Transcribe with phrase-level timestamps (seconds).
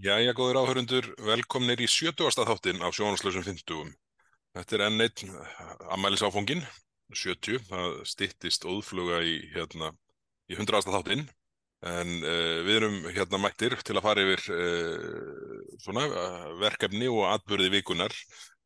[0.00, 2.46] Jæja, góður áhörundur, velkomnir í 70.
[2.48, 3.90] þáttinn af sjónaslösum 50.
[4.56, 5.34] Þetta er enn einn
[5.92, 6.62] ammælisáfóngin,
[7.12, 9.90] 70, það stittist óðfluga í, hérna,
[10.48, 10.88] í 100.
[10.94, 11.26] þáttinn,
[11.84, 16.06] en uh, við erum hérna mættir til að fara yfir uh, svona,
[16.62, 18.16] verkefni og atbyrði vikunar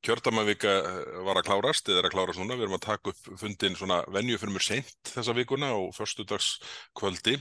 [0.04, 3.30] Kjördamavika eh, var að klárast, eða er að klárast núna, við erum að taka upp
[3.40, 6.50] fundin svona venju fyrir mjög seint þessa vikuna og förstudags
[6.98, 7.38] kvöldi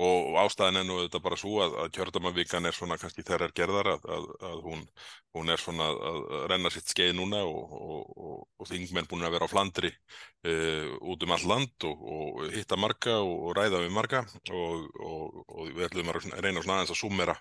[0.00, 3.92] og ástæðin enn og þetta bara svo að, að kjördamavikan er svona kannski þeirrar gerðar
[3.94, 4.84] að, að, að hún,
[5.36, 6.20] hún er svona að
[6.50, 9.90] renna sitt skeið núna og, og, og, og þingmenn búin að vera á flandri
[10.42, 10.54] e,
[11.00, 16.28] út um all land og hitta marga og ræða við marga og við ætlum að
[16.42, 17.36] reyna svona aðeins að sumera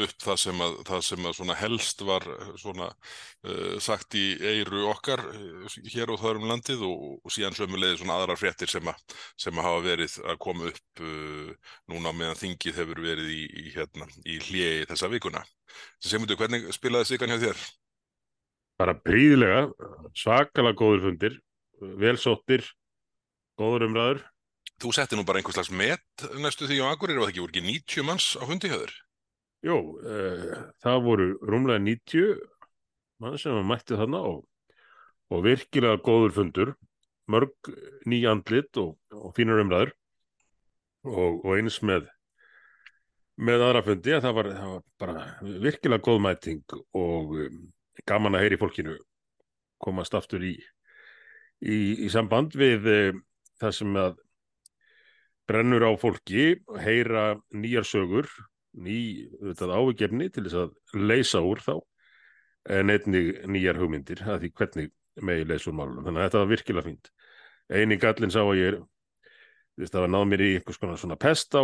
[0.00, 2.26] upp það sem að, það sem að helst var
[2.60, 8.00] svona e, sagt í eiru okkar eh, hér og þar um landið og, síðan sömulegði
[8.00, 12.38] svona aðrar fréttir sem að, sem að hafa verið að koma upp uh, núna meðan
[12.40, 15.44] þingið hefur verið í, í, hérna, í hljegi þessa vikuna.
[16.00, 17.62] Semundu, hvernig spilaði Sigan hjá þér?
[18.80, 19.62] Bara príðilega,
[20.16, 21.38] svakalega góður fundir,
[22.00, 22.64] velsóttir,
[23.60, 24.22] góður umræður.
[24.80, 27.52] Þú setti nú bara einhvers slags met næstu því á Akureyri, var það ekki voru
[27.52, 28.94] ekki 90 manns á fundi hjá þér?
[29.68, 32.38] Jó, uh, það voru rúmlega 90
[33.20, 34.38] mann sem var mættið þarna og,
[35.28, 36.72] og virkilega góður fundur
[37.30, 37.70] mörg
[38.08, 39.92] nýjandlit og, og fínur umræður
[41.04, 42.08] og, og eins með
[43.40, 45.22] með aðra fundi að það var, það var bara
[45.64, 47.60] virkilega góð mæting og um,
[48.08, 48.96] gaman að heyri fólkinu
[49.80, 50.54] komast aftur í
[51.64, 53.22] í, í samband við um,
[53.60, 54.18] það sem að
[55.50, 58.28] brennur á fólki, heyra nýjar sögur,
[58.78, 61.74] ný ávikefni til þess að leysa úr þá
[62.70, 64.92] en einnig nýjar hugmyndir að því hvernig
[65.26, 66.04] megi leysur málunum.
[66.06, 67.10] Þannig að þetta var virkilega fínt.
[67.70, 68.78] Einu gallin sá að ég er,
[69.88, 71.62] það var náð mér í einhvers konar svona pest á,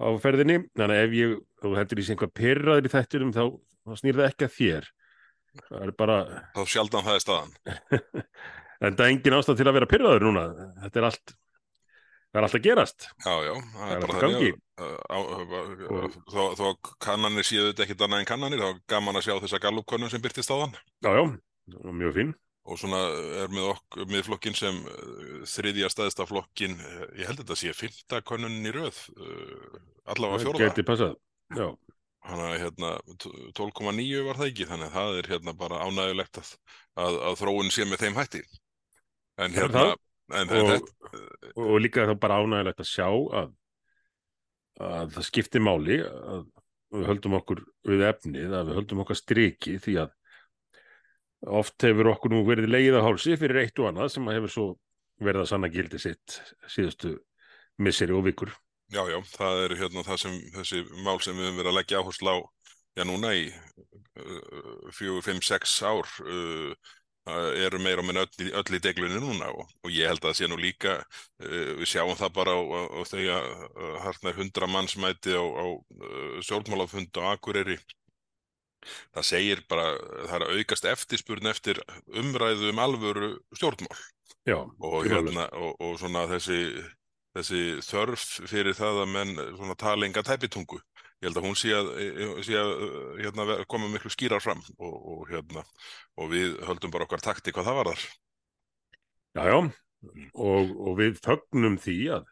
[0.00, 3.44] á ferðinni, þannig að ef ég, þú hættir í sig einhvað perraður í þætturum þá,
[3.84, 4.90] þá snýr það ekki að þér.
[5.54, 6.18] Það er bara...
[6.56, 7.54] Þá sjaldan það er staðan.
[8.84, 10.44] en það er engin ástæð til að vera perraður núna.
[10.82, 11.34] Þetta er allt,
[12.34, 13.08] það er allt að gerast.
[13.22, 16.64] Já, já, það, það er bara þannig að þó, þó
[17.06, 20.24] kannanir séu þetta ekkit annað en kannanir, þá er gaman að sjá þessa gallupkönnum sem
[20.24, 20.74] byrtist á þann.
[21.06, 22.34] Já, já, mjög fín.
[22.64, 23.00] Og svona
[23.42, 24.78] er með okkur, með flokkin sem
[25.52, 26.78] þriðja staðista flokkin,
[27.18, 29.00] ég held að þetta sé fymta könnunin í rauð,
[30.14, 30.70] allavega fjóruða.
[30.70, 31.18] Geti passað,
[31.52, 31.66] já.
[32.24, 32.90] Þannig að hérna
[33.58, 36.54] 12,9 var það ekki, þannig að það er hérna bara ánægulegt að,
[37.04, 38.42] að, að þróun sé með þeim hætti.
[39.44, 39.84] En hérna...
[40.32, 41.12] En, og, þetta...
[41.60, 43.52] og líka þá bara ánægulegt að sjá að
[44.82, 46.46] að það skiptir máli að
[46.94, 50.14] við höldum okkur við efnið, að við höldum okkar striki því að
[51.46, 54.66] oft hefur okkur nú verið leið að hálsi fyrir eitt og annað sem hefur svo
[55.22, 56.40] verið að sanna gildi sitt
[56.70, 57.16] síðustu
[57.82, 58.52] misseri og vikur.
[58.92, 62.02] Já, já, það er hérna það sem þessi mál sem við höfum verið að leggja
[62.02, 62.38] áherslu á
[62.94, 63.48] já núna í
[64.94, 66.74] fjögur, fimm, sex ár uh,
[67.64, 70.38] eru meira og minna öll, öll í deglunni núna og, og ég held að það
[70.38, 75.42] sé nú líka uh, við sjáum það bara á þegar uh, harnar hundra mannsmæti á,
[75.42, 77.78] á uh, sjálfmálafund á Akureyri
[79.14, 79.86] það segir bara
[80.28, 84.02] það er að aukast eftirspurn eftir umræðu um alvöru stjórnmál.
[84.44, 86.58] Já, og, hérna, og, og svona þessi,
[87.36, 90.80] þessi þörf fyrir það að menn tala enga tæpitungu.
[91.22, 91.86] Ég held að hún sé að,
[92.44, 92.72] sé að
[93.22, 95.62] hérna, koma miklu skýrar fram og, og, hérna,
[96.20, 98.04] og við höldum bara okkar takti hvað það var þar.
[99.34, 99.58] Jájá,
[100.34, 102.26] og, og við fögnum því að,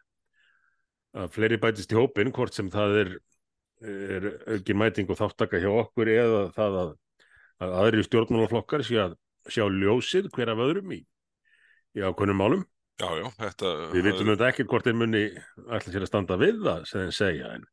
[1.23, 3.11] að fleiri bætist í hópin, hvort sem það er,
[3.81, 6.93] er aukin mæting og þáttaka hjá okkur eða það að,
[7.63, 9.17] að aðri stjórnmálaflokkar sé að
[9.51, 11.01] sjá ljósið hver af öðrum í,
[11.97, 12.65] í ákvönum málum.
[13.01, 13.75] Já, já, þetta...
[13.91, 15.23] Við vitum auðvitað ekkert hvort þeir munni
[15.65, 17.65] allir sér að standa við það, sem þeir segja, en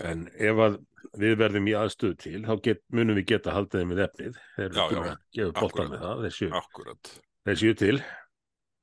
[0.00, 0.76] en ef að
[1.20, 4.38] við verðum í aðstöðu til þá get, munum við geta haldið þeim við efnið.
[4.56, 6.22] Þeir eru að gefa bóltan með það
[7.44, 7.96] þeir séu til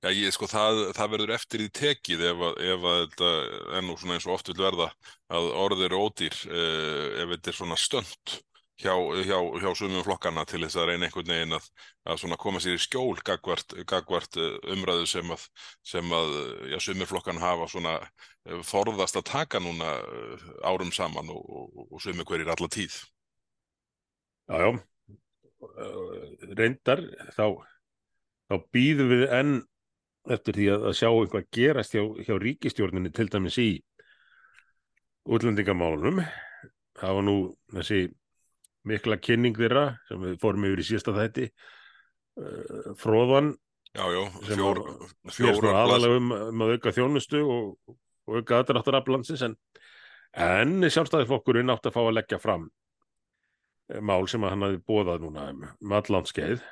[0.01, 3.34] Já, ég sko, það, það verður eftir í tekið ef að, ef að þetta
[3.78, 4.88] ennú svona eins og oft vil verða
[5.29, 8.40] að orðir eru ódýr eh, ef þetta er svona stönd
[8.81, 11.67] hjá, hjá, hjá sumum flokkana til þess að reyna einhvern veginn að,
[12.09, 15.47] að koma sér í skjól gagvart, gagvart eh, umræðu sem að,
[15.85, 16.35] sem að
[16.72, 21.84] já, sumur flokkana hafa svona eh, forðast að taka núna eh, árum saman og, og,
[21.90, 22.97] og sumur hverjir alla tíð.
[24.49, 24.72] Já, já,
[26.58, 27.03] reyndar
[27.35, 27.46] þá,
[28.49, 29.59] þá býðum við enn
[30.29, 33.70] eftir því að, að sjá eitthvað gerast hjá, hjá ríkistjórninni til dæmis í
[35.32, 36.22] útlendingamálunum.
[37.02, 37.38] Það var nú
[37.73, 38.02] þessi
[38.90, 41.47] mikla kynning þeirra sem við fórum yfir í sísta þætti
[42.41, 43.53] uh, fróðan
[43.94, 44.82] já, já, fjór,
[45.52, 47.96] er aðalega um, um að auka þjónustu og,
[48.26, 49.58] og auka aðráttar af landsins en,
[50.32, 52.70] En sjálfstæðisflokkurinn átti að fá að leggja fram
[53.91, 56.64] eh, mál sem hann hafi bóðað núna um, um allandskeið.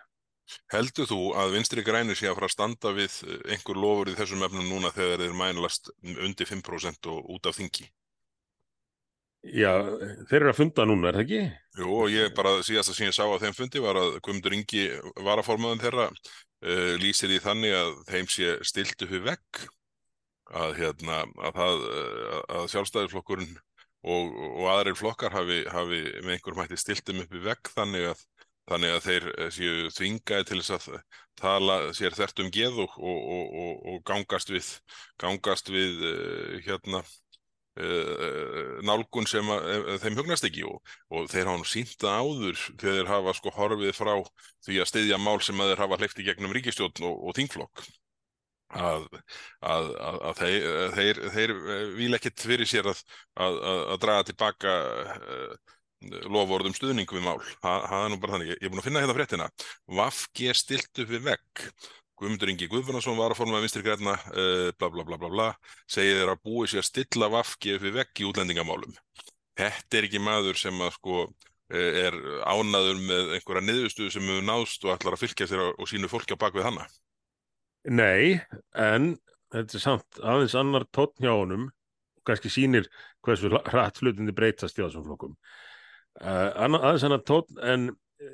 [0.74, 3.22] Heldur þú að vinstri grænir sé að fara að standa við
[3.54, 7.90] einhver lofur í þessum efnum núna þegar þeir mænalast undir 5% og út af þingi?
[9.40, 9.72] Já,
[10.28, 11.44] þeir eru að funda núna, er það ekki?
[11.80, 14.81] Jú, og ég bara síðast að ég sá að þeim fundi var að Guðmundur Ingi
[15.24, 19.62] varaformaðan þeirra uh, lýsir í þannig að þeim sé stilt upp við vegg
[20.50, 21.22] að, hérna,
[21.54, 27.31] að, uh, að sjálfstæðisflokkurinn og, og aðrir flokkar hafi, hafi með einhverjum hætti stiltum upp
[27.31, 28.28] við vegg þannig að,
[28.69, 31.00] þannig að þeir eh, séu þvingaði til þess að
[31.39, 34.74] tala sér þert um geð og, og, og gangast við,
[35.21, 37.04] gangast við uh, hérna
[37.80, 40.66] Uh, nálgun sem að, þeim hugnast ekki.
[40.68, 44.12] Og, og þeir hafa sínta áður þegar þeir hafa sko horfið frá
[44.66, 47.86] því að styðja mál sem að þeir hafa hleyfti gegnum ríkistjórn og, og þingflokk.
[48.69, 49.07] Að,
[49.65, 50.68] að, að þeir,
[50.98, 51.54] þeir, þeir
[51.95, 54.75] vil ekkit fyrir sér að draga tilbaka
[56.07, 59.16] lofórðum stuðning við mál það er nú bara þannig, ég er búin að finna hérna
[59.18, 59.48] fréttina
[60.00, 61.66] Vafge stilt upp við vegg
[62.19, 65.46] Guðmundur Ingi Guðfunnarsson var að forma vinstri græna, uh, bla bla bla bla bla,
[65.88, 68.98] segið þeir að búið sér að stilla vafki við vegg í útlendingamálum.
[69.60, 71.22] Þetta er ekki maður sem að sko
[71.69, 72.16] er
[72.50, 76.34] ánaður með einhverja niðurstuðu sem hefur náðst og ætlar að fylgja sér og sínu fólki
[76.34, 76.88] á bakvið hanna.
[77.86, 78.40] Nei,
[78.74, 79.12] en
[79.54, 82.90] þetta er samt aðeins annar honum og kannski sínir
[83.25, 85.38] hversu hratt flutindi breytast í þessum flokkum.
[86.19, 87.89] Uh, aðeins annar tótn en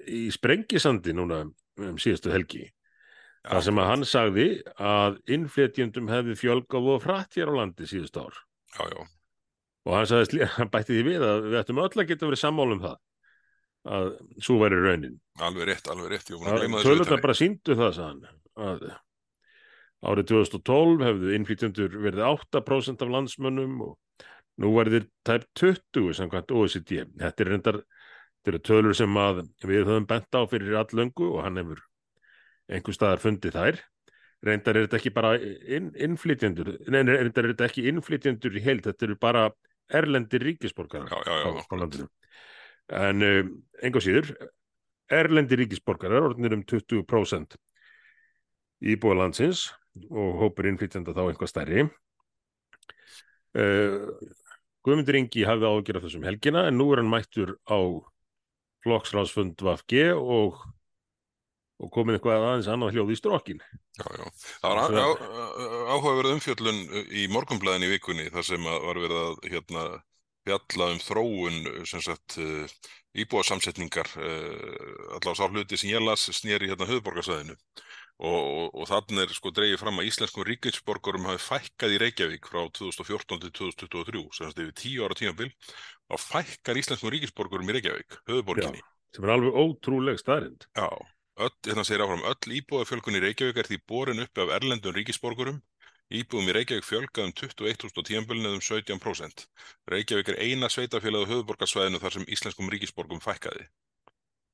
[0.10, 1.44] í Sprengisandi núna
[1.77, 2.63] um síðastu helgi
[3.45, 4.45] Það sem að hann sagði
[4.81, 8.39] að innflytjendum hefði fjölgað og frætt hér á landi síðust ár.
[8.74, 9.01] Já, já.
[9.86, 12.81] Og hann, sagði, hann bætti því við að við ættum öll að geta verið sammálum
[12.86, 13.01] það
[13.95, 14.07] að
[14.42, 15.19] svo væri raunin.
[15.45, 16.31] Alveg rétt, alveg rétt.
[16.33, 18.88] Tölundar bara síndu það, sagðan, að
[20.06, 24.25] árið 2012 hefðu innflytjendur verið 8% af landsmönnum og
[24.62, 27.04] nú verður tæp 20 samkvæmt OECD.
[27.19, 27.81] Þetta er reyndar,
[28.40, 29.19] þetta eru tölur sem
[29.66, 31.84] við höfum bent á fyrir allöngu og hann hefur
[32.72, 33.84] einhver staðar fundið þær.
[34.46, 38.86] Reyndar er þetta ekki bara inn, innflytjendur nei, reyndar er þetta ekki innflytjendur í heilt,
[38.86, 39.48] þetta eru bara
[39.96, 42.07] erlendir ríkisborgarar já, já, já, á, landinu.
[42.96, 44.31] En um, einhver síður
[45.13, 47.57] erlendir ríkisborgarar orðinir um 20%
[48.86, 49.68] íbúa landsins
[50.10, 51.86] og hópur innflytjenda þá einhvað stærri.
[53.56, 54.12] Uh,
[54.86, 57.80] Guðmundur Ingi hafði ágjörð þessum helgina en nú er hann mættur á
[58.86, 60.62] flokksráðsfund VFG og
[61.84, 63.64] og komin eitthvað aðeins annað hljóð í strókin.
[64.00, 64.26] Já, já.
[64.64, 65.24] Það var
[65.92, 69.84] áhugaverð umfjöllun í morgumblæðin í vikunni þar sem var verið að hérna,
[70.46, 71.60] fjalla um þróun
[71.90, 72.78] sagt, eh,
[73.24, 74.80] íbúarsamsetningar eh,
[75.18, 77.58] allavega sá hluti sem ég las snýri hérna höfuborgarsæðinu
[78.20, 82.48] og, og, og þannig er sko dreyið fram að íslenskum ríkisborgarum hafi fækkað í Reykjavík
[82.52, 85.52] frá 2014 til 2023 sem er yfir tíu ára tímabil
[86.14, 88.80] og fækkar íslenskum ríkisborgarum í Reykjavík, höfuborginni.
[88.80, 90.68] Já, sem er alveg ótrúleg staðrind.
[90.78, 90.88] Já,
[91.36, 95.58] Öll, hérna segir áfram, öll íbúðafjölgun í Reykjavík er því borin uppi af erlendum ríkisborgurum.
[96.08, 99.44] Íbúðum í Reykjavík fjölgað um 21.000 og tíanbölin eða um 17%.
[99.92, 103.68] Reykjavík er eina sveitafélagið höfuborgarsvæðinu þar sem íslenskum ríkisborgum fækkaði.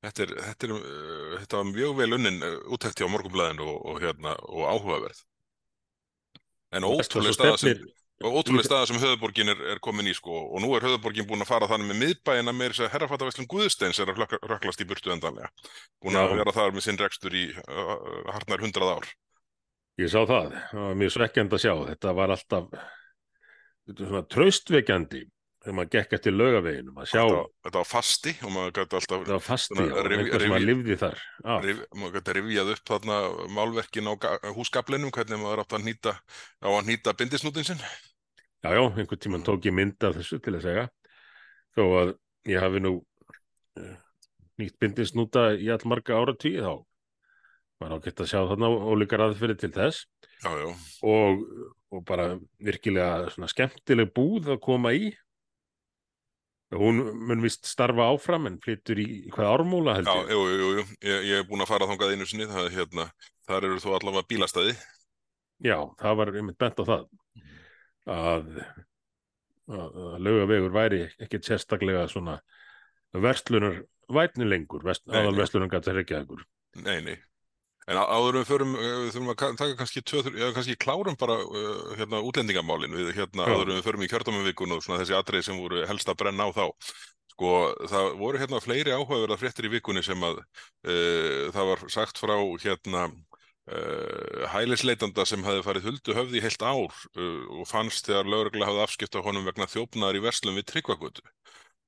[0.02, 3.82] Þetta er, þetta er uh, þetta var mjög vel unnin uh, úttækti á morgumblæðinu og,
[3.86, 5.20] og, hérna, og áhugaverð.
[6.72, 7.82] En ótrúlega staða sem
[8.22, 10.34] og ótrúlega staða sem höfðborgin er, er komin í sko.
[10.54, 13.98] Og nú er höfðborgin búin að fara þannig með miðbæina með þess að herrafattavæslum Guðsteins
[14.02, 15.50] er að röklast í burtu endanlega.
[16.02, 17.94] Búin að vera þar með sinn rekstur í uh,
[18.30, 19.08] harnar hundrað ár.
[20.00, 21.72] Ég sá það, það var mjög svekkjand að sjá.
[21.90, 22.76] Þetta var alltaf
[23.98, 25.24] svona traustveikjandi
[25.62, 29.22] þegar maður gekk eftir lögaveginum að sjá Þetta, þetta var fasti og maður gæti alltaf
[29.22, 31.20] Þetta var fasti og einhver sem að livði þar
[31.66, 33.18] rif, Maður gæti rifjað upp þarna
[33.58, 34.14] málverkin á
[34.56, 37.82] húsgablinum hvernig maður átt að nýta á að nýta bindisnútin sinn.
[38.62, 40.86] Já, já, einhvern tíman tók ég mynd af þessu til að segja.
[41.78, 42.14] Þó að
[42.50, 43.96] ég hafi nú uh,
[44.62, 46.74] nýtt bindisnúta í allmarga ára tíu þá
[47.82, 50.06] var ágætt að sjá þarna ólíkar aðferði til þess.
[50.42, 50.68] Já, já.
[51.06, 51.42] Og,
[51.90, 55.10] og bara virkilega skemmtileg búð að koma í
[56.78, 60.30] hún mun vist starfa áfram en flyttur í hvað ármúla held ég?
[60.30, 62.48] Já, jú, jú, jú, ég, ég hef búin að fara þángað einu sinni.
[62.50, 63.08] Það, hérna,
[63.48, 64.76] þar eru þú allavega bílastæði.
[65.62, 67.04] Já, það var einmitt bent á það.
[68.12, 68.48] Að,
[69.70, 72.40] að, að lögavegur væri ekkert sérstaklega svona
[73.12, 76.46] verslunar vætni lengur, aðal verslunar gæti ekki að ykkur.
[76.82, 77.16] Nei, nei.
[77.90, 81.80] En áður við förum, við þurfum að taka kannski, töður, já, kannski klárum bara uh,
[81.98, 83.56] hérna, útlendingamálin við hérna já.
[83.56, 86.50] áður við förum í kjördámavikun og svona þessi atrið sem voru helst að brenna á
[86.54, 86.66] þá.
[87.32, 87.50] Sko
[87.90, 92.36] það voru hérna fleiri áhugaverða fréttir í vikunni sem að uh, það var sagt frá
[92.62, 98.70] hérna uh, hælisleitanda sem hafði farið huldu höfði í heilt ár og fannst þegar lögregla
[98.70, 101.26] hafði afskipt á honum vegna þjófnaðar í verslum við Tryggvagötu.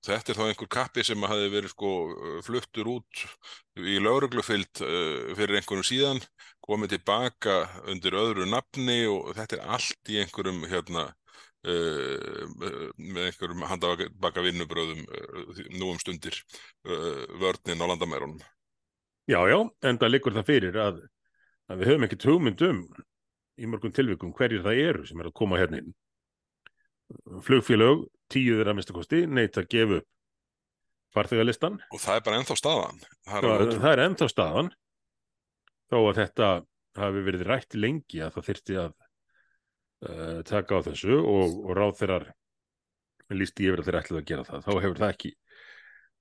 [0.04, 1.90] Þetta er þá einhver kappi sem hafði verið sko
[2.44, 3.22] fluttur út
[3.80, 6.20] í lögreglufyllt uh, fyrir einhvern síðan,
[6.64, 7.54] komið tilbaka
[7.88, 12.44] undir öðru nafni og þetta er allt í einhverjum hérna uh,
[13.00, 16.36] með einhverjum handabaka vinnubröðum uh, nú um stundir
[16.84, 18.44] vörninn á landamærunum.
[19.24, 19.58] Já, já,
[19.88, 21.00] en það likur það fyrir að,
[21.72, 22.80] að við höfum ekkert hugmynd um
[23.56, 25.94] í mörgum tilvikum hverjir það eru sem er að koma hérna inn.
[27.46, 30.10] Flugfélög, tíu þeirra minnstakosti, neitt að gefa upp
[31.14, 31.78] farþegalistan.
[31.94, 33.02] Og það er bara ennþá staðan.
[33.28, 34.70] Það er, það er ennþá staðan,
[35.92, 36.48] þó að þetta
[36.98, 41.94] hafi verið rætt lengi að það þyrti að uh, taka á þessu og, og ráð
[42.00, 42.28] þeirrar
[43.34, 44.66] lísti yfir að þeir ætlaði að gera það.
[44.66, 45.32] Þá hefur það ekki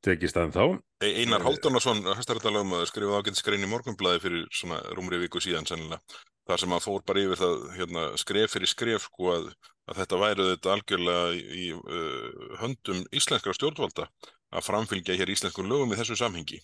[0.03, 0.65] tekist aðeins þá.
[1.03, 6.01] Einar Háldunarsson, hæstarættalagum, skrifaði ágæntskrein í morgunblæði fyrir svona rúmri viku síðan sennilega.
[6.43, 9.49] Það sem að fór bara yfir það hérna, skref fyrir skref sko að,
[9.87, 14.09] að þetta væri þetta algjörlega í, uh, höndum íslenskra stjórnvalda
[14.53, 16.59] að framfylgja hér íslenskum lögum í þessu samhengi.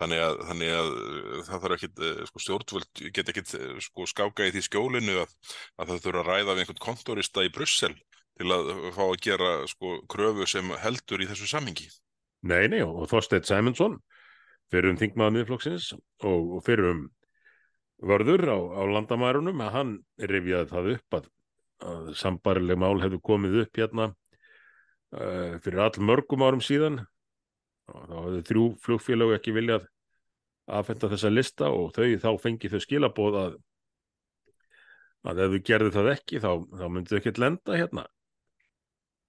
[0.00, 0.90] Þannig að, þannig að
[1.46, 3.50] það þarf ekkit, sko, stjórnvöld get ekkit
[3.84, 5.34] sko, skáka í því skjólinu að,
[5.76, 7.92] að það þurfa að ræða við einhvern kontorista í Brussel
[8.40, 11.90] til að fá að gera sko, kröfu sem heldur í þessu samhengi.
[12.48, 13.98] Nei, nei, og Þorstein Sæmundsson
[14.72, 17.02] fyrir um þingmaða miðflokksins og, og fyrir um
[18.00, 19.92] vörður á, á landamærunum að hann
[20.30, 21.30] rifjaði það upp að,
[21.90, 27.02] að sambarileg mál hefðu komið upp hérna uh, fyrir all mörgum árum síðan.
[27.90, 29.88] Og þá hefðu þrjú flugfélag ekki viljað
[30.70, 33.58] aðfenda þessa lista og þau þá fengið þau skilabóð að
[35.30, 38.04] að ef þau gerðu það ekki þá, þá myndið þau ekkert lenda hérna.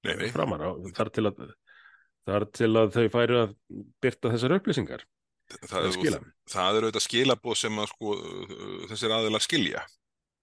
[0.06, 0.30] Nei, nei.
[0.34, 1.42] framar á, þar til að
[2.30, 3.56] þar til að þau færi að
[4.02, 5.04] byrta þessar upplýsingar
[5.70, 8.14] það, er, það eru auðvitað skilabóð sem að sko,
[8.92, 9.84] þessir aðilar skilja.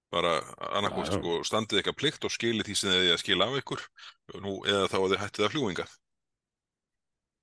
[0.09, 0.39] Bara
[0.73, 3.83] annarkost sko, standið eitthvað plikt og skili því sem þið er að skila af ykkur
[4.41, 5.89] nú, eða þá að þið hættið að fljúinga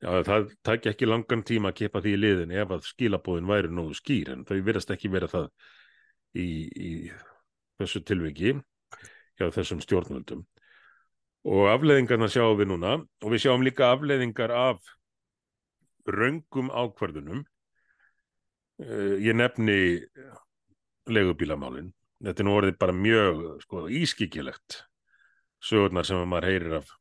[0.04, 3.72] Já, það takk ekki langan tíma að kepa því í liðin ef að skilabóðin væri
[3.72, 5.48] nógu skýr en þau verðast ekki vera það
[6.36, 6.92] í, í
[7.80, 8.54] þessu tilviki
[9.40, 10.44] hjá þessum stjórnvöldum.
[11.48, 14.94] Og afleðingarna sjáum við núna og við sjáum líka afleðingar af
[16.06, 17.55] raungum ákvarðunum uh,
[18.80, 19.78] ég nefni
[21.08, 24.82] legubílamálin þetta er nú orðið bara mjög sko, ískikilegt
[25.64, 26.92] sögurnar sem maður heyrir af,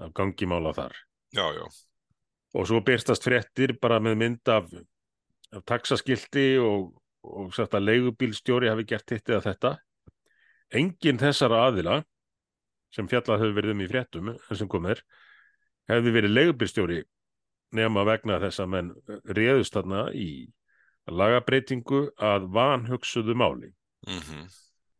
[0.00, 0.96] af gangimála þar.
[1.34, 1.64] Já, já.
[2.54, 4.68] og svo byrstast fréttir bara með mynd af,
[5.54, 6.92] af taxaskildi og,
[7.26, 9.74] og sagt að legubílstjóri hafi gert hitt eða þetta.
[10.74, 12.02] Enginn þessara aðila
[12.94, 15.02] sem fjallað hefur verið um í fréttum sem komir,
[15.90, 17.00] hefði verið leigubyrstjóri
[17.74, 18.92] nema vegna þess að menn
[19.34, 20.28] réðust þarna í
[21.10, 23.72] lagabreitingu að vanhugsuðu máli
[24.06, 24.44] mm -hmm.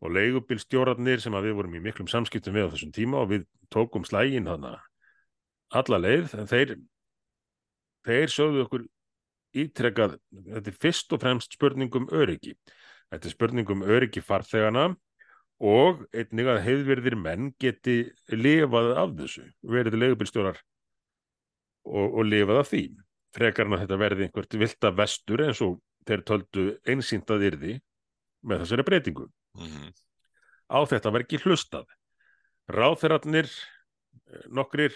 [0.01, 3.47] og leigubyrstjórarnir sem að við vorum í miklum samskiptum við á þessum tíma og við
[3.71, 4.81] tókum slægin þarna
[5.71, 6.77] alla leið, en þeir
[8.05, 8.87] þeir sögðu okkur
[9.55, 12.55] ítrekkað, þetta er fyrst og fremst spurningum öryggi
[13.11, 14.95] þetta er spurningum öryggi farþegana
[15.65, 20.59] og einnig að heiðverðir menn geti lifað af þessu, verið leigubilstjórar
[21.85, 22.85] og, og lifað af því.
[23.35, 27.75] Frekarna þetta verði einhvert vilda vestur eins og þeir töldu einsýntað yrði
[28.45, 29.29] með þessari breytingu.
[29.57, 29.93] Mm -hmm.
[30.69, 31.87] Á þetta verð ekki hlustað.
[32.69, 33.49] Ráþeirarnir,
[34.49, 34.95] nokkrir,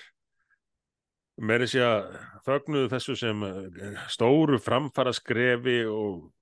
[1.38, 3.42] með þess að þögnuðu þessu sem
[4.10, 6.32] stóru framfara skrefi og,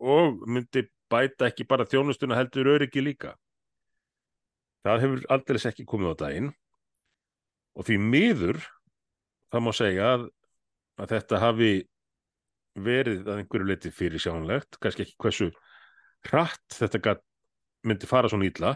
[0.00, 3.36] og myndi bæta ekki bara þjónustuna heldur öryggi líka.
[4.86, 6.50] Það hefur aldrei ekki komið á daginn
[7.76, 8.58] og því miður
[9.52, 10.26] það má segja að,
[10.96, 11.70] að þetta hafi
[12.76, 15.50] verið að einhverju leiti fyrir sjánlegt, kannski ekki hversu
[16.26, 17.16] hratt þetta
[17.86, 18.74] myndi fara svona ítla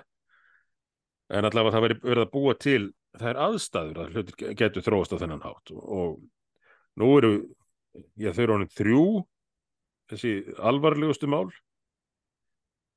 [1.30, 2.83] en allavega það veri verið að búa til
[3.19, 5.73] það er aðstæður að hlutir getur þróast á þennan hátt.
[5.75, 6.21] Og
[7.00, 7.33] nú eru
[8.19, 9.04] já, þau eru ánum þrjú
[10.11, 10.35] þessi
[10.71, 11.49] alvarlegustu mál.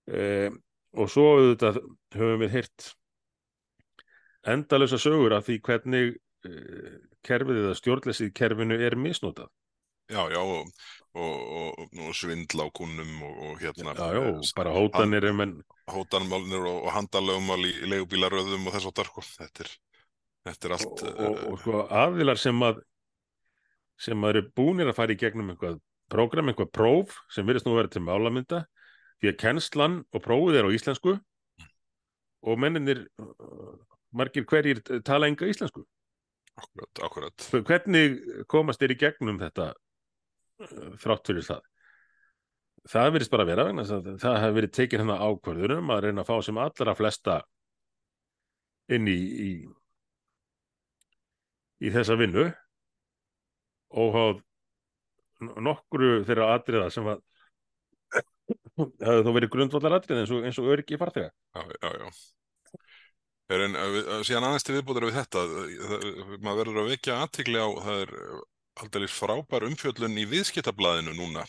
[0.10, 0.50] E,
[0.94, 1.80] og svo auðvitað
[2.14, 2.90] höfum við hirt
[4.54, 6.16] endalösa sögur af því hvernig
[6.50, 9.48] uh, kerfið eða stjórnlesið kerfinu er misnótað.
[10.14, 10.70] Já, já, og,
[11.18, 13.96] og, og svindla á kunnum og hérna...
[13.98, 15.44] Já, já, og bara hótanir um.
[15.90, 19.72] Hótanmálnir og handalögumál í legubílaröðum og þess og þar, þetta er,
[20.48, 21.04] þetta er allt...
[21.12, 22.84] Og, og sko aðvilar sem að
[24.04, 27.76] sem að eru búinir að fara í gegnum einhvað program, einhvað próf sem virðist nú
[27.76, 28.64] að vera til málamynda
[29.22, 31.18] því að kennslan og prófið er á íslensku
[32.44, 33.06] og menninir
[34.14, 35.86] margir hverjir tala enga íslensku.
[36.60, 37.46] Akkurat, akkurat.
[37.66, 38.20] Hvernig
[38.52, 39.72] komast þér í gegnum þetta
[41.04, 41.62] þrátt fyrir það?
[42.94, 46.30] það virðist bara vera vegna að það hefur verið tekin hérna ákvörðunum að reyna að
[46.32, 47.38] fá sem allra flesta
[48.92, 49.16] inn í,
[49.48, 49.52] í,
[51.88, 52.50] í þessa vinnu
[54.04, 54.42] og háð
[55.64, 57.24] nokkru þeirra atriða sem að
[58.78, 61.30] hefði þó verið grundvallar atrið eins og, eins og öryggi farþega.
[61.56, 62.08] Já, já, já.
[63.54, 67.18] Er en uh, við- síðan aðeins til viðbútur við þetta, það- maður verður að vekja
[67.24, 68.14] aðtikli á, það er
[68.82, 71.46] aldrei frábær umfjöllun í viðskiptablaðinu núna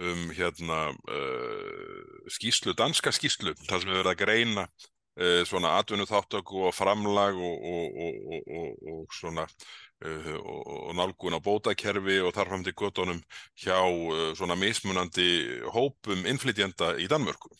[0.00, 6.06] um hérna uh, skýslu, danska skýslu, þar sem við verðum að greina uh, svona atvinnu
[6.08, 12.52] þáttöku og framlag og, og, og, og, svona uh, og, nálgun á bótakerfi og þar
[12.52, 13.20] fram til göttunum
[13.60, 15.28] hjá uh, svona mismunandi
[15.74, 17.52] hópum innflytjenda í Danmörku.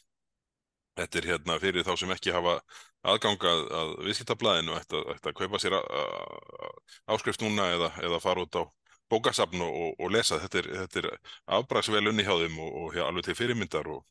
[0.96, 2.56] Þetta er hérna fyrir þá sem ekki hafa
[3.08, 6.74] aðgangað að viðskiptablaðinu ætti að, að kaupa sér a- a-
[7.14, 8.64] áskrift núna eða, eða fara út á
[9.10, 10.38] bókasafn og, og, lesa.
[10.42, 11.08] Þetta er, þetta er
[11.58, 14.04] afbraksvel unni hjá þeim og, og hjá alveg til fyrirmyndar og,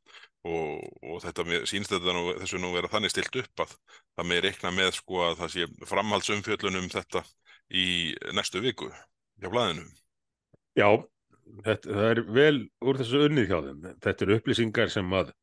[0.48, 3.76] og, þetta mér, sýnst þetta nú, þessu nú vera þannig stilt upp að
[4.18, 7.24] það með reikna með sko að það sé framhaldsumfjöllun um þetta
[7.70, 7.88] í
[8.36, 9.88] næstu viku hjá blaðinu.
[10.78, 10.90] Já,
[11.66, 13.92] þetta, það er vel úr þessu unnið hjá þeim.
[14.06, 15.36] Þetta eru upplýsingar sem að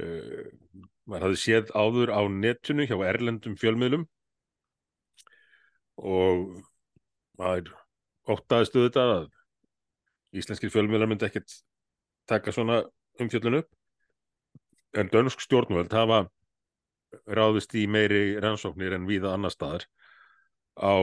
[0.00, 0.42] uh,
[1.08, 4.06] maður hafði séð áður á netinu hjá erlendum fjölmiðlum
[6.02, 6.62] og
[7.38, 7.72] maður
[8.30, 9.28] óttaðist auðvitað að
[10.38, 11.54] íslenskir fjölmiðlar myndi ekkert
[12.30, 12.82] taka svona
[13.20, 16.24] umfjöllun upp en dönsk stjórnvöld hafa
[17.28, 19.84] ráðist í meiri rannsóknir en víða annar staðar
[20.76, 20.94] á,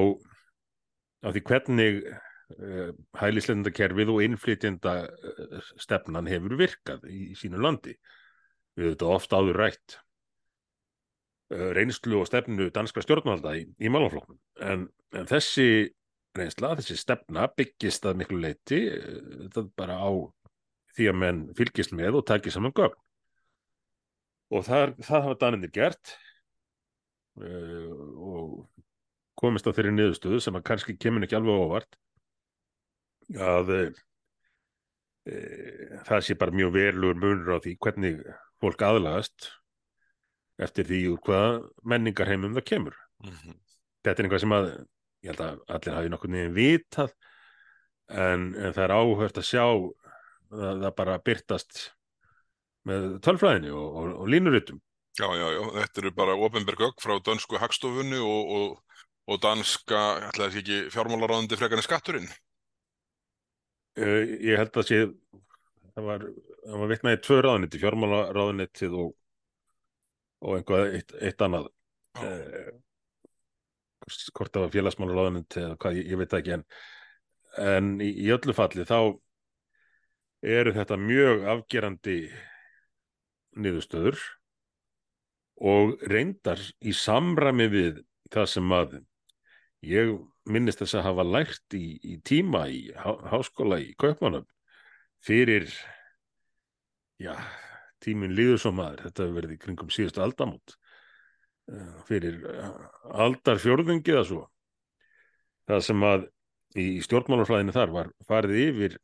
[1.25, 7.95] á því hvernig uh, hælislendakerfið og innflytjenda uh, stefnan hefur virkað í, í sínu landi.
[8.79, 9.99] Við þetta oft áður rætt
[11.53, 14.39] uh, reynslu og stefnu danska stjórnvalda í, í málafloknum.
[14.65, 15.69] En, en þessi
[16.37, 20.09] reynsla, þessi stefna byggist að miklu leiti uh, þetta bara á
[20.95, 22.97] því að menn fylgist með og takið saman gögn.
[24.49, 26.13] Og það, það hafa danindir gert
[27.39, 28.53] uh, og
[29.39, 31.97] komist á þeirri niðurstöðu sem að kannski kemur ekki alveg óvart
[33.39, 33.81] að e,
[35.29, 35.35] e,
[36.07, 38.23] það sé bara mjög verulegur munur á því hvernig
[38.59, 39.51] fólk aðlagast
[40.59, 41.51] eftir því úr hvaða
[41.87, 42.97] menningarheimum það kemur.
[43.23, 43.59] Mm -hmm.
[44.03, 44.67] Þetta er einhvað sem að
[45.23, 47.15] ég held að allir hafi nokkur nefn vitað
[48.09, 51.81] en, en það er áhört að sjá að það bara byrtast
[52.89, 54.79] með tölfræðinni og, og, og línurutum.
[55.19, 60.03] Já, já, já, þetta eru bara ofinberg gögn frá dönsku hagstofunni og, og, og danska,
[60.29, 62.29] ætlaði þessi ekki fjármálaráðandi frekarinn skatturinn.
[63.99, 65.01] Uh, ég held að sé
[65.99, 66.27] það var,
[66.63, 69.09] það var vitnaði tvö ráðunetti, fjármálaráðunettið og,
[70.45, 71.67] og einhvað eitt, eitt annað
[72.23, 72.71] uh,
[74.07, 76.65] hvort það var félagsmálaráðunettið eða hvað, ég, ég veit ekki en,
[77.69, 78.99] en í, í öllu falli þá
[80.55, 82.19] eru þetta mjög afgerandi
[83.59, 84.19] niðurstöður
[85.59, 88.99] og reyndar í samræmi við það sem að
[89.85, 90.13] ég
[90.49, 94.47] minnist þess að hafa lært í, í tíma í há, háskóla í Kaupmannum
[95.25, 95.67] fyrir
[97.19, 97.35] já,
[98.03, 100.77] tíminn líður svo maður þetta hefur verið í kringum síðustu aldamót
[102.07, 102.39] fyrir
[103.09, 104.43] aldar fjórðungi eða svo
[105.69, 106.25] það sem að
[106.79, 108.97] í stjórnmálafræðinu þar var farið yfir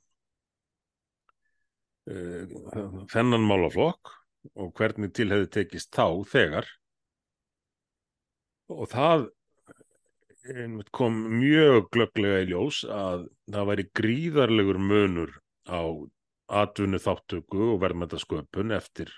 [2.09, 4.13] uh, þennan málaflokk
[4.53, 6.69] og hvernig til hefði tekist þá þegar
[8.73, 9.27] og það
[10.93, 15.31] kom mjög glögglega í ljós að það væri gríðarlegur munur
[15.65, 15.81] á
[16.61, 19.09] atvinnu þáttöku og verðmættasköpun eftir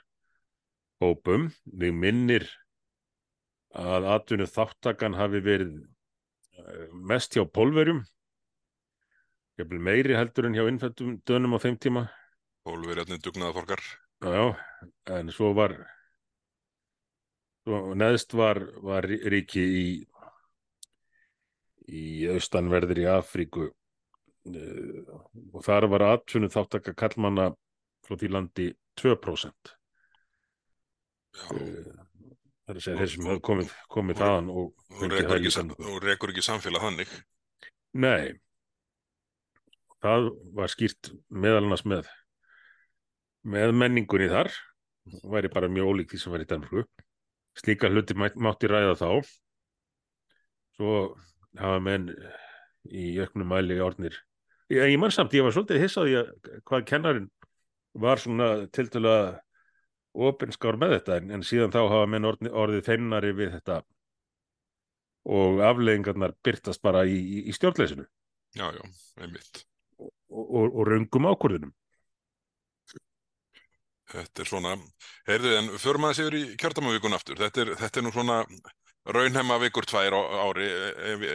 [1.03, 1.49] hópum.
[1.65, 2.47] Við minnir
[3.77, 5.73] að atvinnu þáttakan hafi verið
[6.91, 8.01] mest hjá pólverjum,
[9.57, 12.07] meiri heldur en hjá innfættum dönum á þeim tíma.
[12.67, 13.85] Pólverjarnir dugnaða fólkar.
[14.25, 14.43] Já,
[15.13, 15.77] en svo var
[17.67, 19.87] svo neðst var, var ríki í
[21.87, 25.15] í austanverðir í Afríku uh,
[25.53, 27.51] og þar var atvinnu þáttaka kallmanna
[28.07, 28.67] frá því landi
[28.99, 29.73] 2%
[31.37, 32.06] Já.
[32.67, 34.73] Það er að segja þeir sem hefur komið, komið þaðan og
[35.56, 37.13] sam- þú rekur ekki samfélag þannig.
[37.93, 38.34] Nei.
[40.03, 42.08] Það var skýrt meðal annars með
[43.47, 44.51] með menningunni þar.
[45.23, 46.84] Væri bara mjög ólík því sem var í Danmörku.
[47.58, 49.10] Slíka hluti mátti ræða þá.
[50.75, 51.15] Svo
[51.58, 52.12] hafa menn
[52.91, 54.13] í auknum mæli orðnir
[54.69, 56.19] ég, ég man samt, ég var svolítið hissaði
[56.67, 57.30] hvað kennarinn
[57.97, 59.39] var svona tiltölulega
[60.30, 63.82] opinskár með þetta en, en síðan þá hafa menn orðið, orðið feimnari við þetta
[65.27, 68.08] og afleðingarnar byrtast bara í, í, í stjórnleysinu
[68.58, 68.84] Já, já,
[69.21, 69.65] einmitt.
[69.99, 71.75] og, og, og raungum ákvörðunum
[74.08, 74.73] Þetta er svona,
[75.27, 77.39] heyrðu, en förum aðeins yfir í kjördamavíkun aftur.
[77.41, 78.38] Þetta er, þetta er nú svona
[79.17, 80.67] raunhemma vikur tvær á ári,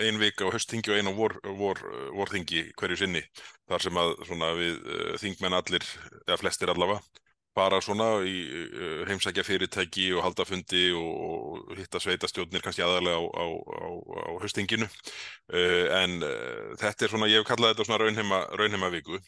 [0.07, 1.81] ein vika á höstþingi og ein á vor, vor,
[2.17, 3.23] vorþingi hverju sinni.
[3.69, 5.85] Þar sem að svona við uh, þingmenn allir,
[6.25, 7.05] eða flestir allavega,
[7.57, 8.37] fara svona í
[9.09, 13.89] heimsækja fyrirtæki og halda fundi og, hitta sveitastjórnir kannski aðalega á, á, á,
[14.29, 14.89] á höstþinginu.
[15.53, 16.19] Uh, en
[16.81, 19.21] þetta er svona, ég hef kallað þetta svona raunhemma, raunhemma viku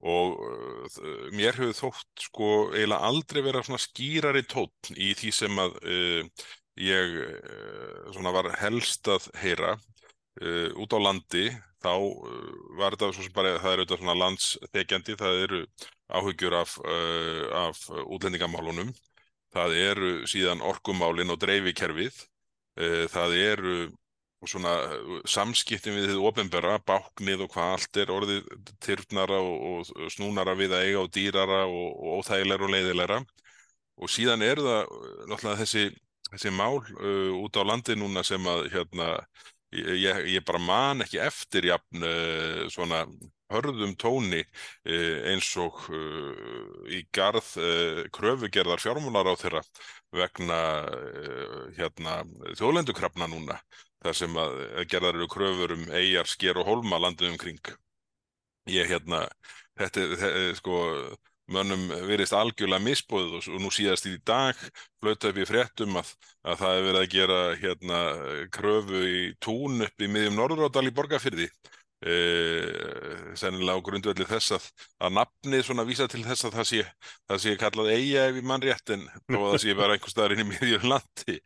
[0.00, 5.62] og uh, mér hefur þótt sko eiginlega aldrei vera svona skýrari tótt í því sem
[5.62, 5.76] að
[6.80, 7.16] ég
[8.14, 9.74] svona var helst að heyra
[10.80, 11.50] út á landi
[11.82, 11.92] þá
[12.78, 15.60] var þetta svo sem bara það er auðvitað svona landsþekjandi það eru
[16.10, 16.76] áhugjur af,
[17.54, 18.92] af útlendingamálunum.
[19.54, 22.18] Það eru síðan orkumálin og dreifikerfið.
[23.10, 23.74] Það eru
[24.48, 28.46] svona uh, samskiptin við þið ofinbera, báknið og hvað allt er orðið
[28.80, 33.18] tyrfnara og, og snúnara við að eiga og dýrara og, og óþægilegra og leiðilegra.
[34.00, 35.84] Og síðan er það uh, náttúrulega þessi,
[36.30, 39.10] þessi mál uh, út á landi núna sem að hérna,
[39.76, 43.04] ég, ég bara man ekki eftir jafn uh, svona
[43.50, 47.52] hörðum tóni uh, eins og uh, í garð
[48.16, 49.62] kröfugerðar fjármúlar á þeirra
[50.14, 50.58] vegna
[51.76, 52.20] hérna,
[52.58, 53.60] þjóðlendukrafna núna
[54.00, 54.60] þar sem að
[54.90, 57.72] gerðar eru kröfur um eigjar, sker og holma landið umkring.
[58.70, 59.26] Ég hérna,
[59.78, 60.78] þetta er sko,
[61.50, 64.58] mönnum verist algjörlega misbóðið og, og nú síðast í dag
[65.02, 66.12] flöta upp í fréttum að,
[66.46, 68.00] að það hefur verið að gera hérna
[68.54, 71.50] kröfu í tún upp í miðjum Norðuródal í Borgafyrði
[72.00, 74.68] Uh, sennilega á grundvelli þess að
[75.04, 76.78] að nafnið svona vísa til þess að það sé
[77.28, 80.14] það sé kallað eiga ef í mann rétt en þó að það sé bara einhver
[80.14, 81.36] staðar inn í miðjum landi.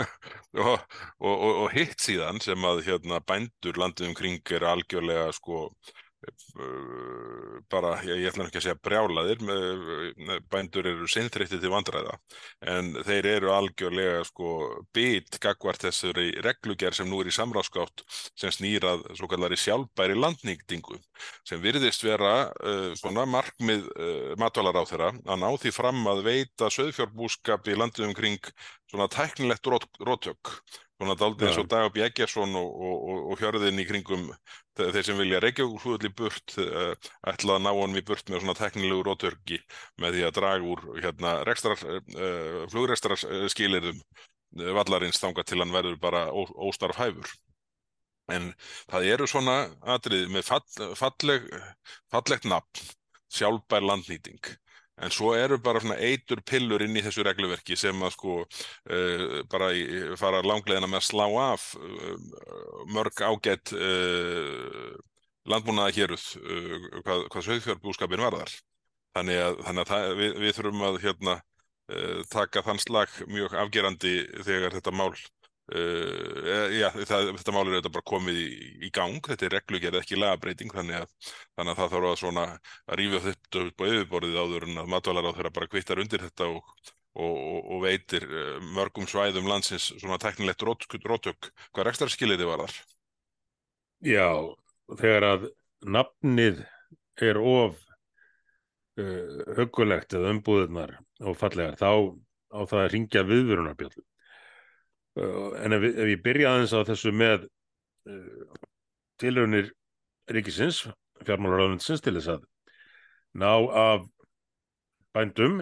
[0.60, 0.80] Og,
[1.22, 5.68] og, og, og hitt síðan sem að hérna bændur landið umkring er algjörlega sko
[7.70, 9.42] bara, ég, ég ætla ekki að segja brjálaðir,
[10.50, 12.16] bændur eru sinnþreyttið til vandræða,
[12.74, 14.50] en þeir eru algjörlega sko
[14.94, 18.04] bytt gagvart þessari regluger sem nú er í samráðskátt
[18.38, 20.98] sem snýrað svo kallari sjálfbæri landnýgtingu
[21.46, 26.22] sem virðist vera uh, svona markmið uh, matvalar á þeirra að ná því fram að
[26.26, 28.52] veita söðfjárbúskap í landið umkring
[28.90, 30.54] svona tæknilegt rótök
[31.00, 34.26] svona daldið eins og Dag Bjegjarsson og, og, og hjörðin í kringum
[34.76, 36.92] þeir sem vilja Reykjavík hlutli burt uh,
[37.32, 39.60] ætla að ná honum í burt með svona teknilegu rótörki
[40.02, 43.16] með því að draga úr hérna uh, flugrekstrar
[43.52, 47.32] skilirðum uh, vallarins þanga til hann verður bara ó, óstarf hæfur
[48.30, 48.52] en
[48.92, 49.56] það eru svona
[49.96, 51.48] atrið með fall, falleg,
[52.12, 52.92] fallegt nafn
[53.32, 54.52] sjálfbær landnýting
[55.00, 59.40] En svo eru bara svona eitur pillur inn í þessu regluverki sem að sko uh,
[59.52, 59.84] bara í,
[60.20, 62.16] fara langlegina með að slá af uh,
[62.92, 64.90] mörg ágætt uh,
[65.48, 66.26] landbúnaða héruð
[67.00, 68.52] hvað, hvað sögfjörbúskapin varðar.
[69.16, 71.40] Þannig að, þannig að það, við, við þurfum að hérna,
[72.30, 74.12] taka þann slag mjög afgerandi
[74.46, 75.08] þegar þetta mál
[75.70, 78.46] Uh, já, það, þetta mál er auðvitað bara komið í,
[78.82, 81.12] í gang, þetta er reglugerð ekki lagabreiting þannig að,
[81.54, 84.90] þannig að það þarf að svona að rífa þetta upp á yfirborðið áður en að
[84.90, 86.74] matvalar á þeirra bara kvittar undir þetta og,
[87.14, 91.52] og, og veitir uh, mörgum svæðum landsins svona teknilegt rótök.
[91.70, 92.82] Hvað ekstra skiljiði var þar?
[94.10, 94.28] Já,
[94.98, 95.48] þegar að
[95.86, 96.64] nafnið
[97.30, 97.78] er of
[98.98, 101.92] uh, hugulegt eða umbúðunar og fallegar þá
[102.50, 104.09] á það að ringja viðvörunarbjöldu Uh,
[105.18, 107.46] en ef, ef ég byrja aðeins á þessu með
[108.08, 108.58] uh,
[109.20, 109.72] tilraunir
[110.30, 110.84] ríkisins,
[111.26, 112.44] fjármálaröðundsins til þess að
[113.40, 114.06] ná af
[115.14, 115.60] bændum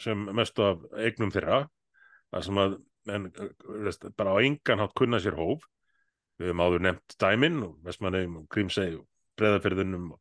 [0.00, 1.64] sem mest af eignum þeirra
[2.34, 2.76] að sem að
[3.12, 3.26] en,
[3.86, 5.64] veist, bara á engan hátt kunna sér hóf
[6.36, 9.06] við hefum áður nefnt dæmin og vestmannum og grímseg og
[9.40, 10.18] breðaferðunum og,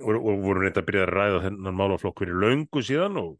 [0.00, 3.36] og, og vorum reynda að byrja að ræða þennan málaflokk fyrir laungu síðan og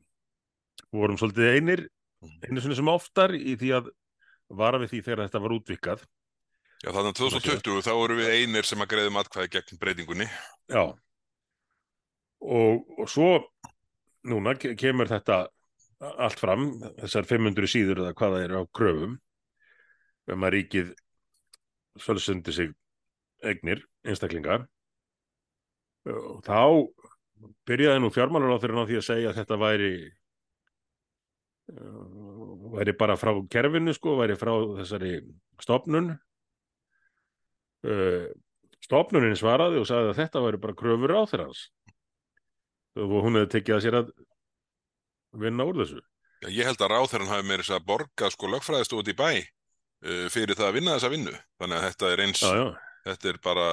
[0.95, 1.87] vorum svolítið einir
[2.21, 3.93] einu svona sem oftar í því að
[4.61, 6.09] vara við því þegar þetta var útvikað
[6.81, 10.27] Já þannig að 2020 þá voru við einir sem að greiðum atkvæði gegn breytingunni.
[10.73, 10.85] Já.
[12.41, 13.33] Og, og svo
[14.25, 15.43] núna kemur þetta
[16.01, 16.71] allt fram,
[17.03, 19.19] þessar 500 síður eða hvaða er á kröfum
[20.31, 20.95] um að ríkið
[22.01, 22.73] svölsundi sig
[23.45, 24.63] egnir einstaklinga.
[26.09, 26.89] Og þá
[27.69, 29.93] byrjaði nú fjármálar á þeirra á því að segja að þetta væri
[32.75, 35.13] væri bara frá kerfinu sko, væri frá þessari
[35.63, 36.13] stopnun
[37.87, 38.27] uh,
[38.85, 41.49] stopnunin svaraði og sagði að þetta væri bara kröfur á þeirra
[43.01, 44.13] og hún hefði tekið að sér að
[45.41, 46.01] vinna úr þessu.
[46.41, 49.29] Já, ég held að ráþæran hafi með þess að borga sko lögfræðist út í bæ
[49.31, 51.35] uh, fyrir það að vinna þessa vinnu.
[51.61, 52.67] Þannig að þetta er eins já, já.
[53.11, 53.67] þetta er bara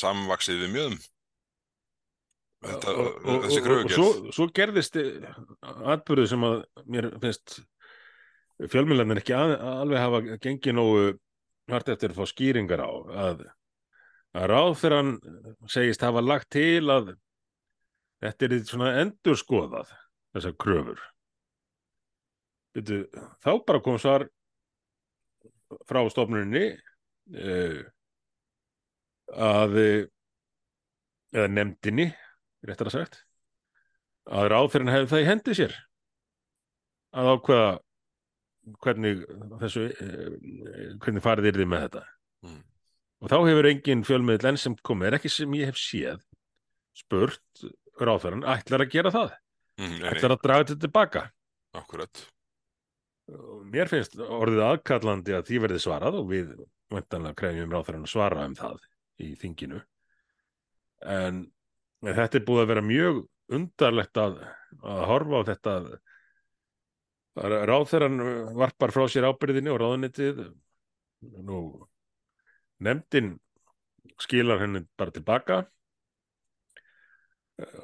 [0.00, 0.98] samvaksið við mjögum
[2.64, 4.98] þetta, og, og, og, og svo, svo gerðist
[5.94, 6.56] atbyrðu sem að
[6.90, 7.58] mér finnst
[8.70, 11.04] fjölmjölarnir ekki að, alveg hafa gengið nógu
[11.72, 12.90] hart eftir að fá skýringar á
[13.24, 13.44] að,
[14.36, 15.12] að ráðferðan
[15.70, 17.14] segist hafa lagt til að
[18.24, 19.92] þetta er svona endurskoðað
[20.34, 21.02] þessar kröfur.
[22.74, 23.04] Byrju,
[23.44, 24.26] þá bara kom svar
[25.88, 26.72] frá stofnuninni
[27.38, 27.80] uh,
[29.34, 29.78] að
[31.34, 32.08] eða nefndinni
[32.68, 33.18] réttar að sagt.
[34.24, 35.74] Að ráðferðin hefði það í hendi sér
[37.14, 37.72] að ákveða
[38.84, 39.24] hvernig
[39.60, 40.36] þessu uh,
[41.04, 42.04] hvernig farið er þið með þetta.
[42.44, 42.60] Mm.
[43.24, 46.24] og þá hefur engin fjölmiðl enn sem komið, er ekki sem ég hef séð
[46.96, 47.64] spurt
[48.00, 49.32] ráðferðin ætlar að gera það,
[49.74, 51.20] Mm, ætlar að draga þetta tilbaka
[51.74, 52.20] akkurat.
[53.72, 56.52] Mér finnst orðið aðkallandi að því verði svarað og við
[56.94, 58.84] væntanlega krefjum ráðferðin að svara um það
[59.24, 59.80] í þinginu.
[61.10, 61.40] En
[62.04, 63.20] þetta er búið að vera mjög
[63.54, 64.40] undarlegt að,
[64.82, 65.76] að horfa á þetta.
[67.44, 68.18] Að ráðferðan
[68.54, 70.44] varpar frá sér ábyrðinni og ráðunitið
[71.42, 71.60] nú
[72.84, 73.34] nefndin
[74.22, 75.64] skilar henni bara tilbaka.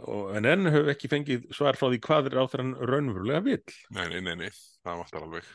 [0.03, 3.75] Og, en enn höfum ekki fengið svar frá því hvað er ráðferðan raunverulega vill.
[3.95, 4.49] Nei, nei, nei, nei,
[4.83, 5.51] það vantar alveg.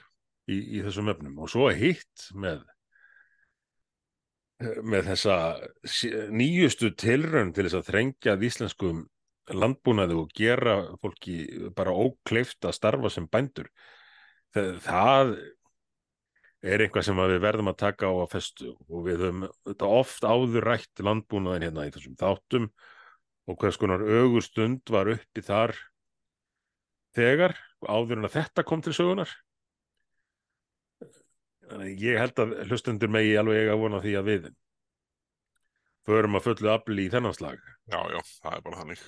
[0.51, 2.63] í, í þessum öfnum og svo hitt með
[4.61, 5.35] með þessa
[6.31, 9.03] nýjustu tilraun til þess að þrengja íslenskum
[9.53, 11.43] landbúnaði og gera fólki
[11.75, 13.67] bara ókleift að starfa sem bændur.
[14.55, 15.33] Það, það
[16.65, 20.25] er eitthvað sem við verðum að taka á að festu og við höfum þetta oft
[20.25, 22.69] áður rætt landbúnaðin hérna í þessum þáttum
[23.45, 25.75] og hvers konar ögustund var uppi þar
[27.15, 27.53] þegar
[27.85, 29.35] áður en að þetta kom til sögunar
[31.99, 34.47] ég held að hlustendur megi alveg eiga að vona því að við
[36.05, 37.61] förum að fullu afli í þennan slag.
[37.89, 39.05] Já, já, það er bara þannig.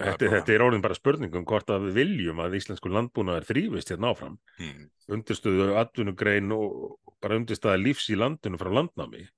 [0.00, 3.90] Þetta, bara- þetta er orðin bara spurningum hvort að við viljum að íslensku landbúnaðar þrýfist
[3.92, 4.86] hérna áfram, Mm.
[5.08, 9.28] undirstöðu atvinnugrein og bara undirstöða lífs í landinu frá landnámi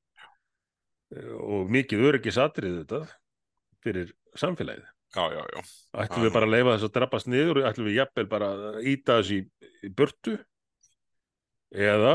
[1.12, 3.00] Eh, og mikið öryggisatrið þetta
[3.84, 4.86] fyrir samfélagið.
[5.14, 5.60] Já, já, já.
[5.92, 8.78] Ætlum Já, við bara að leifa þess að drabbast niður ætlum við jafnvel bara að
[8.88, 9.42] íta þessu í,
[9.84, 10.38] í burtu
[11.72, 12.14] eða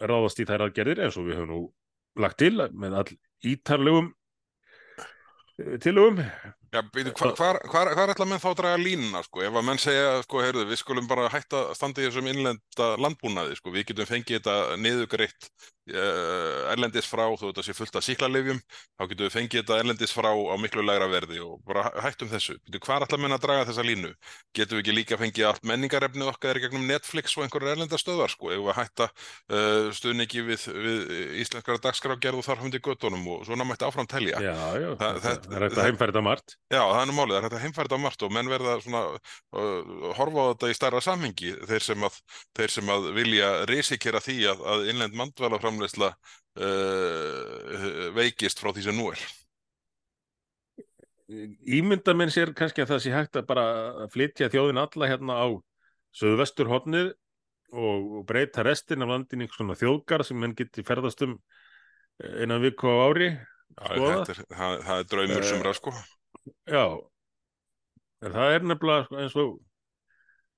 [0.00, 1.60] ráðast í þær aðgerðir eins og við höfum nú
[2.20, 3.10] lagt til með all
[3.46, 4.12] ítarlegum
[5.60, 6.22] eh, tillögum.
[6.74, 9.42] Já, byrju, hvar, hvar, hvar, hvar ætla menn þá að draga línuna, sko?
[9.46, 12.88] Ef að menn segja, sko, heyrðu, við skulum bara hætta að standa í þessum innlenda
[13.00, 15.48] landbúnaði, sko, við getum fengið þetta niðugreitt
[15.94, 18.58] uh, erlendis frá, þó þetta sé fullt af síklarleifjum,
[18.98, 22.56] þá getum við fengið þetta erlendis frá á miklu lægra verði og bara hættum þessu.
[22.66, 24.10] Byrju, hvar ætla menn að draga þessa línu?
[24.56, 28.34] Getum við ekki líka fengið allt menningarefnið okkar í gegnum Netflix og einhverjar erlenda stöðar,
[28.34, 33.26] sko, ef við að hætta uh, stuðningi við, við íslenskara dagskrágerð og þar hundi göttunum
[33.38, 34.42] og svona mætti áfram telja.
[34.42, 36.56] Já, já, Það- þetta þetta- er hægt að heimfæra þetta margt.
[36.66, 38.48] Já, það er nú málið, það er hægt að heimfæra þetta á margt og menn
[38.50, 42.16] verða svona uh, horfa á þetta í stærra samhengi þeir sem að,
[42.58, 48.98] þeir sem að vilja risikera því að, að innlend mandvalaframleysla uh, veikist frá því sem
[48.98, 49.22] nú er.
[51.26, 53.68] Ímynda minn sér kannski að það sé hægt að bara
[54.10, 55.46] flytja þjóðin alla hérna á
[56.18, 57.14] söðvestur hodnið
[57.74, 61.38] og, breyta restin af landin í svona þjóðgar sem menn geti ferðast um
[62.18, 63.30] einan viku á ári.
[63.76, 65.92] Já, er, það, það er draumur Eh, sumra, sko.
[66.70, 66.84] Já,
[68.22, 69.56] en það er nefnilega sko eins og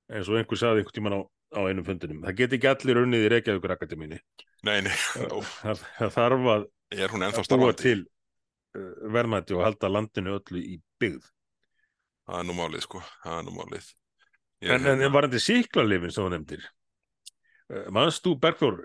[0.09, 1.21] eins og einhver saði einhvern tímann á,
[1.57, 2.23] á einum fundinum.
[2.25, 4.21] Það geti ekki allir unnið í Reykjavíkur Akademíni.
[4.67, 7.15] Nei, nei, Það, það þarf að er
[7.61, 11.29] búa til uh, verðmætti og halda landinu öllu í byggð.
[12.29, 13.91] Það er nú málið, sko, það er nú málið.
[14.65, 16.65] Ég, En, en var þetta síklarlifin sem þú nefndir?
[17.69, 18.81] Uh, Manst þú, Bergþór,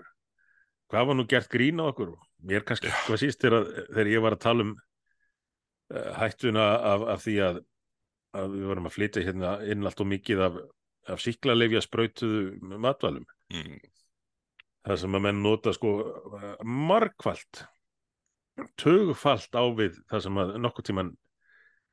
[0.92, 2.14] hvað var nú gert grín á okkur?
[2.44, 4.74] Mér kannski hvað síst þegar, þegar ég var að tala um
[5.90, 7.60] hættuna af, af því að,
[8.40, 10.60] að við varum að flytja hérna inn allt og mikið af,
[11.14, 13.26] af síklarlifja sprautuðu matvælum.
[13.52, 13.76] mm,
[14.84, 15.90] Það sem að menn nota sko
[16.60, 17.62] margfalt,
[18.76, 21.12] tugfalt á við það sem að nokkuð tíman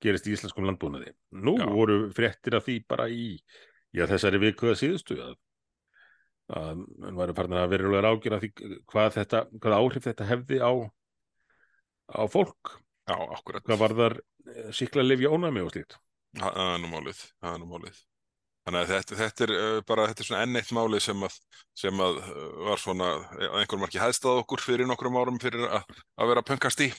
[0.01, 1.13] gerist í íslenskum landbúnaði.
[1.32, 1.67] Nú Já.
[1.71, 3.38] voru fréttir af því bara í
[3.95, 5.36] já, þessari viku að síðustu að,
[6.51, 6.86] hann
[7.19, 8.51] væri farin að verulega ágjör af því
[8.91, 10.71] hvað, þetta, hvað áhrif þetta hefði á,
[12.12, 12.75] á fólk,
[13.09, 13.65] já, akkurat.
[13.65, 14.15] hvað var þar
[14.75, 15.97] síkla lifja ónæmi og slíkt.
[16.37, 18.01] Það það er nú málið, það er nú málið.
[18.61, 21.37] Þannig að þetta, þetta er uh, bara, þetta er svona enn eitt málið sem að,
[21.81, 25.95] sem að uh, var svona, að einhverjum marki hæðstað okkur fyrir nokkrum árum fyrir að,
[26.21, 26.91] að vera að pönkast í,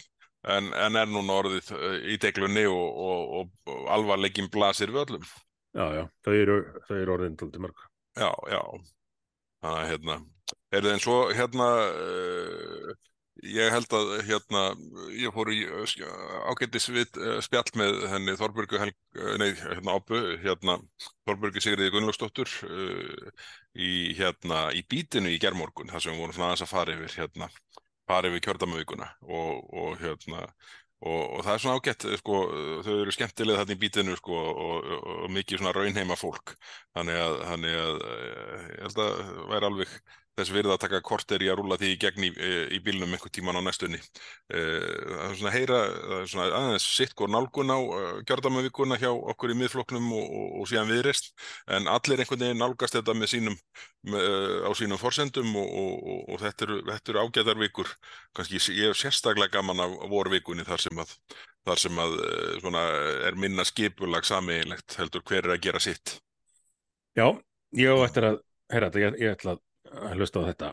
[0.51, 1.71] en, en er núna orðið
[2.11, 5.31] í deglunni og, og, og, og alvarleikin blasir við öllum.
[5.73, 6.59] Já, já, þau eru,
[6.99, 7.87] eru orðin tóldi mörg.
[8.19, 8.61] Já, já.
[9.63, 10.19] Þannig að hérna,
[10.75, 12.93] er það en svo hérna, uh,
[13.41, 14.63] Ég held að hérna,
[15.17, 15.63] ég fór í
[16.53, 18.99] ágættis við spjall með henni Þorburgu Helg,
[19.41, 20.77] nei, hérna ábu, hérna
[21.25, 26.51] Þorburgu Sigriði Gunnlaugsdóttur uh, í hérna í bítinu í gerðmorgun þar sem við vorum svona
[26.51, 27.49] aðeins að fara yfir hérna,
[28.11, 30.45] fara yfir kjördamavíkuna og, og hérna
[31.03, 32.41] og, og það er svona ágætt, sko,
[32.85, 34.91] þau eru skemmtilega þarna í bítinu sko og,
[35.25, 36.55] og mikið svona raunheima fólk.
[36.95, 39.97] Þannig að, þannig að ég held að væri alveg
[40.39, 42.31] þess virða að taka korter í að rúla því í gegn í,
[42.73, 43.99] í bílnum einhver tíman á næstunni.
[44.49, 45.81] Það er svona að heyra,
[46.19, 47.79] er svona aðeins sitt gór nálgun á
[48.29, 51.33] gjörðamavíkuna hjá okkur í miðfloknum og, og, og síðan viðreist,
[51.77, 53.59] en allir einhvern veginn nálgast þetta með sínum,
[54.09, 54.29] með,
[54.65, 57.91] á sínum forsendum og, og þetta eru, eru ágæðar vikur.
[58.37, 61.13] Kanski ég hef sérstaklega gaman af vorvikunni þar sem að,
[61.69, 62.17] þar sem að
[62.63, 62.87] svona,
[63.29, 66.17] er minna skipulag sameiginlegt heldur hver er að gera sitt.
[67.13, 67.29] Já,
[67.77, 68.41] ég á eftir að,
[68.73, 69.63] herra þetta, ég, ég ætla að
[69.99, 70.73] að hlusta á þetta.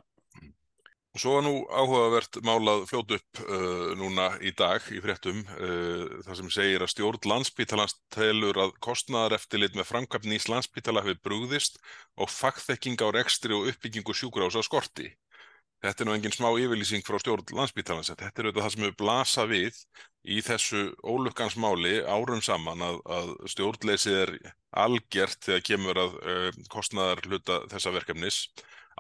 [1.18, 6.38] Svo var nú áhugavert málað fljótt upp uh, núna í dag í fréttum uh, það
[6.38, 11.24] sem segir að stjórn landsbítalans telur að kostnaðar eftir lit með framkvæmni í landsbítala hefur
[11.26, 11.82] brúðist
[12.14, 15.10] og fagþekking á rekstri og uppbyggingu sjúkurása skorti.
[15.82, 18.14] Þetta er nú engin smá yfirlýsing frá stjórn landsbítalans.
[18.14, 19.84] Þetta er auðvitað það sem hefur blasað við
[20.30, 24.34] í þessu ólukkansmáli árum saman að, að stjórnleysið er
[24.86, 28.44] algjert þegar kemur að uh, kostnaðar hluta þessa verkefnis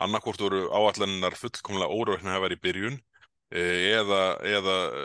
[0.06, 3.00] annarkort voru áallannar fullkomlega óraukna að vera í byrjun
[3.52, 3.64] e,
[3.96, 5.04] eða eða, e,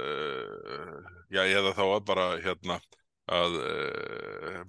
[1.36, 2.78] já, eða þá bara hérna
[3.34, 3.74] að e,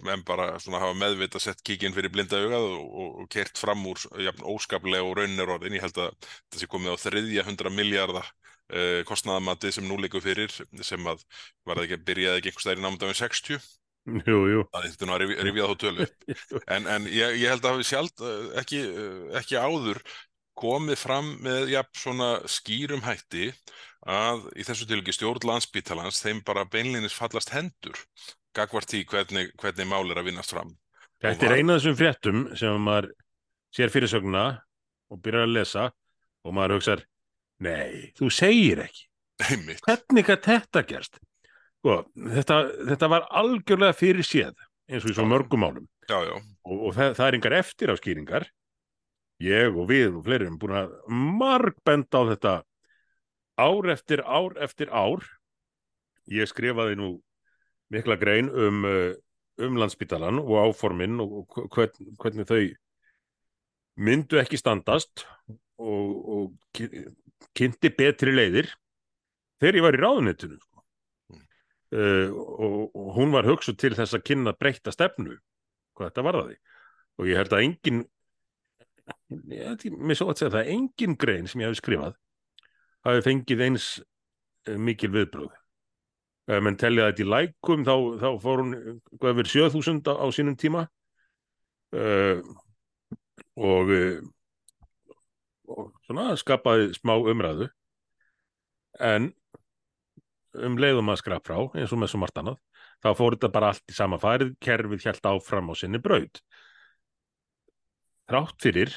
[0.07, 3.99] menn bara hafa meðvita sett kíkinn fyrir blinda augað og, og, og kert fram úr
[4.23, 5.75] jafn, óskaplega og raunir orðin.
[5.75, 10.23] Ég held að það sé komið á þriðja hundra miljardar uh, kostnaðamati sem nú líku
[10.23, 11.25] fyrir sem að
[11.67, 13.59] var það ekki að byrjaði ekki einhvers stæri námdæmi 60
[14.05, 14.61] Jú, jú.
[14.69, 16.07] Það er nú að rifja þá tölu.
[16.75, 18.25] En, en ég, ég held að hafi sjálf
[18.61, 18.81] ekki,
[19.41, 20.01] ekki áður
[20.55, 23.49] komið fram með ja, svona skýrum hætti
[24.05, 27.97] að í þessu tilviki stjórn landsbítalans þeim bara beinlinis fallast hendur
[28.55, 30.71] gagvart í hvernig, hvernig mál er að vinnast fram.
[31.23, 33.09] Þetta er eina af þessum fréttum sem maður
[33.75, 34.45] sér fyrirsögna
[35.11, 35.89] og byrjar að lesa
[36.45, 37.05] og maður hugsaður,
[37.65, 39.07] nei, þú segir ekki.
[39.49, 39.81] Einmitt.
[39.83, 41.19] Hvernig að þetta gerst?
[41.85, 42.55] Sko, þetta,
[42.89, 44.55] þetta var algjörlega fyrir séð
[44.89, 45.83] eins og í svo mörgum málum.
[46.09, 46.33] Já, já.
[46.65, 48.45] og, og það, það er yngar eftir á skýringar
[49.45, 52.55] ég og við og fleiri erum búin að marg benda á þetta
[53.61, 55.29] ár eftir ár eftir ár.
[56.33, 57.11] Ég skrifaði nú
[57.93, 59.13] mikla grein um, uh,
[59.61, 62.63] um landsbytalan og áforminn og hvern, hvernig þau
[64.01, 65.27] myndu ekki standast
[65.77, 66.87] og, og
[67.53, 68.73] kynnti betri leiðir
[69.61, 70.74] þegar ég var í ráðnettinu sko
[71.95, 75.37] uh, og, og hún var hugsuð til þess að kynna breyta stefnu
[75.95, 76.57] hvað þetta varðaði.
[77.19, 78.01] Og ég held að engin
[79.53, 82.17] ég, mér svo að segja það engin grein sem ég hafi skrifað
[83.05, 85.53] hafi fengið eins uh, mikil viðbröð
[86.45, 88.75] ef mann tellja þetta í lækum þá, þá fór hún
[89.17, 90.85] hvað verið 7000 á, á sínum tíma.
[91.95, 92.41] Uh,
[93.55, 93.89] og
[95.71, 97.69] og svona skapaði smá umræðu.
[99.01, 99.31] En
[100.65, 102.59] um leiðum að skrap frá eins og með svo margt annað
[103.03, 106.41] þá fór þetta bara allt í sama farið kerfið hjælt áfram á sinni braud
[108.29, 108.95] þrátt fyrir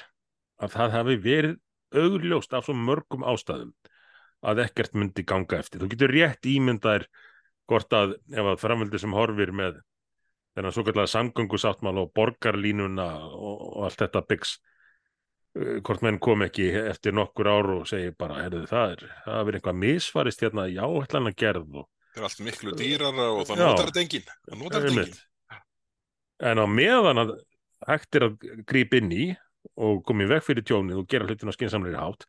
[0.58, 1.56] að það hafi verið
[1.98, 3.72] augljóst af svo mörgum ástæðum
[4.48, 5.82] að ekkert myndi ganga eftir.
[5.82, 7.06] Þú getur rétt ímyndaðir
[7.68, 9.80] hvort að ef að framvöldi sem horfir með
[10.56, 14.56] þennan svo kallega samgöngusáttmál og borgarlínuna og, og allt þetta byggs
[15.56, 19.58] hvort menn kom ekki eftir nokkur ár og segi bara, herðu það er það er
[19.58, 21.88] eitthvað misfarist hérna í áhætlan að gerð og...
[22.14, 25.20] það er allt miklu dýrara og það notar þetta engin það notar þetta engin
[26.48, 27.36] en á meðan að
[27.88, 28.36] hægt er að
[28.68, 29.28] grípa inn í
[29.78, 32.26] og komið vekk fyrir tjónið og gera hlutin á skinsamleiri hátt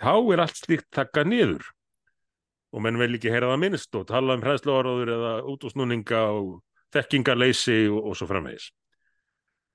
[0.00, 1.64] þá er allt slíkt taka niður.
[2.70, 6.60] Og menn vel ekki heyra það minnst og tala um hræðsluáraður eða útúsnúninga og
[6.94, 8.70] þekkingarleysi og, og svo framvegis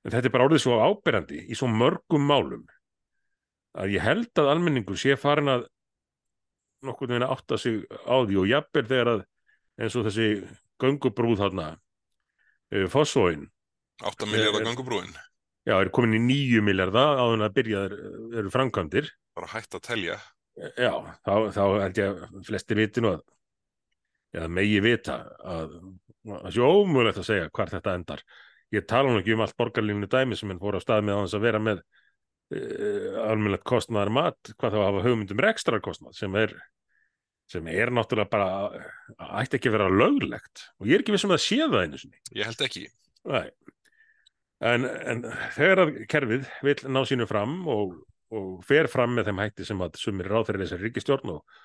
[0.05, 2.65] en þetta er bara orðið svo áberandi í svo mörgum málum
[3.75, 5.65] að ég held að almenningur sé farin að
[6.85, 9.25] nokkur meina átta sig á því og jafnvel þegar að
[9.81, 10.29] eins og þessi
[10.81, 13.49] gangubrúð þarna uh, fósfóin
[14.03, 15.15] 8 miljardar gangubrúin
[15.65, 17.79] Já, er komin í 9 miljardar á þannig að byrja
[18.37, 19.07] eru framkvæmdir.
[19.33, 20.17] Bara hægt að telja.
[20.77, 20.91] Já,
[21.25, 23.23] þá, þá held ég að flesti viti nú að
[24.35, 25.73] eða megi vita að
[26.27, 28.21] það sé ómögulegt að segja hvar þetta endar
[28.73, 31.43] ég tala nú ekki um allt borgarlífnu dæmi sem henn fór á stað með að
[31.45, 36.55] vera með uh, eh, almennilegt kostnæðar mat hvað þá hafa hugmyndum ekstra kostnæð sem er
[37.51, 41.29] sem er náttúrulega bara ætti ekki að vera löglegt og ég er ekki við sem
[41.29, 42.21] um að sé það einu sinni.
[42.33, 42.85] Ég held ekki.
[44.65, 45.21] En, en
[45.53, 47.93] þegar að kerfið vil ná sínu fram og,
[48.33, 51.59] og fer fram með þeim hætti sem að sumir ráð fyrir þessari ríkistjórn og,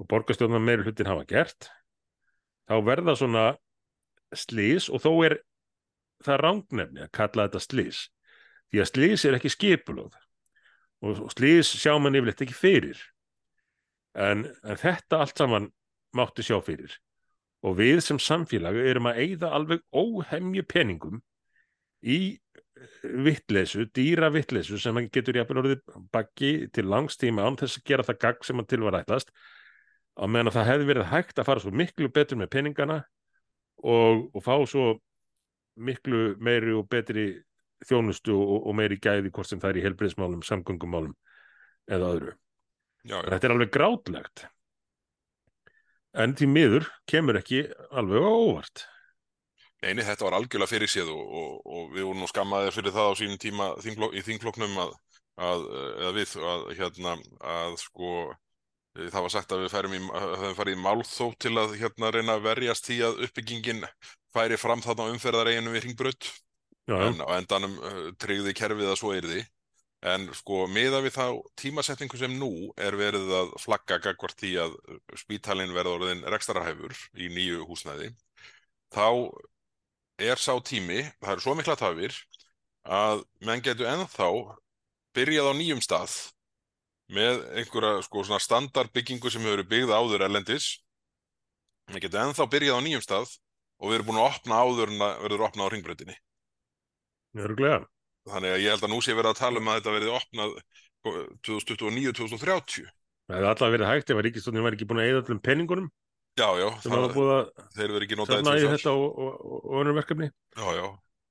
[0.00, 1.68] og borgarstjórnar meiri hlutin hafa gert
[2.66, 3.44] þá verða svona
[4.36, 5.38] slís og þó er
[6.24, 8.06] það rángnefni að kalla þetta slís
[8.70, 10.16] því að slís er ekki skipulöð
[11.06, 13.00] og slís sjá mann yfirleitt ekki fyrir.
[14.16, 15.68] En, en þetta allt saman
[16.16, 16.94] mátti sjá fyrir.
[17.66, 21.20] Og við sem samfélag erum að eigða alveg óhemju peningum
[22.00, 22.38] í
[23.02, 28.20] vittleysu, dýra vittleysu sem getur jafnvel orðið bakki til langstíma án þess að gera það
[28.24, 29.32] gagg sem hann til var ætlast.
[30.16, 33.02] Á meðan að það hefði verið hægt að fara svo miklu betur með peningana
[33.84, 34.86] og, og fá svo
[35.76, 37.28] miklu meiri og betri
[37.86, 41.14] þjónustu og, og meiri gæði hvort sem það er í helbriðsmálum, samgöngumálum
[41.92, 42.36] eða öðru.
[43.06, 43.30] Já, já.
[43.30, 44.46] Þetta er alveg grátlegt
[46.16, 48.86] en því miður kemur ekki alveg á óvart.
[49.84, 53.12] Neini, þetta var algjörlega fyrir séð og, og, og við vorum nú skammaðir fyrir það
[53.12, 54.94] á sínum tíma þingflok, í þingfloknum að,
[55.36, 55.64] að,
[56.00, 57.14] eða við, að, hérna,
[57.52, 58.12] að sko,
[58.96, 62.38] það var sagt að við færum í, höfum farið í málþó til að hérna reyna
[62.38, 63.84] að verjast því að uppbyggingin
[64.36, 66.30] færi fram þarna umferðareginu við Ringbrödd,
[66.92, 69.42] en á endanum uh, tryggði kerfið að svo er því.
[70.06, 71.26] En sko, miða við þá
[71.58, 74.76] tímasetningu sem nú er verið að flagga gagvart því að
[75.18, 78.12] spítalinn verður orðin rekstarahæfur í nýju húsnæði,
[78.94, 79.08] þá
[80.22, 82.14] er sá tími, það eru svo mikla tafir
[82.86, 84.28] að menn getur ennþá
[85.16, 86.14] byrjað á nýjum stað
[87.12, 90.68] með einhverja sko svona standardbyggingu sem hefur byggð áður erlendis.
[91.90, 93.34] Menn getur ennþá byrjað á nýjum stað
[93.80, 96.16] og við erum búin að opna áður en að verður opna á ringbröndinni
[97.36, 97.82] Örglega.
[98.26, 100.54] Þannig að ég held að nú sé verið að tala um að þetta verði opnað
[101.46, 102.86] 2029-2030
[103.26, 105.90] Það hefði alltaf verið hægt ef að Ríkistónin var ekki búin að eða öllum penningunum
[106.36, 107.46] Já, já, sem hafa búið að
[107.78, 110.26] þeir verið ekki notaði safna í þetta og, og, og önnur verkefni.
[110.52, 110.84] Já, já,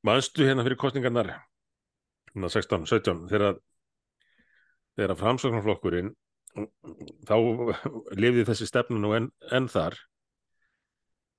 [0.06, 1.30] Manstu hérna fyrir kostningarnar
[2.32, 3.60] hérna 16, 17 þegar
[4.98, 6.10] þegar framsóknarflokkurinn
[7.28, 7.36] þá
[8.18, 10.00] lifði þessi stefnu nú enn en þar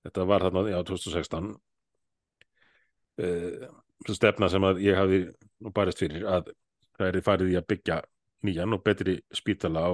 [0.07, 1.51] þetta var þarna, já, 2016
[3.23, 3.69] uh,
[4.13, 5.23] stefna sem að ég hafi
[5.65, 6.53] nú barist fyrir að
[6.97, 8.01] það er farið í að byggja
[8.47, 9.93] nýjan og betri spítala á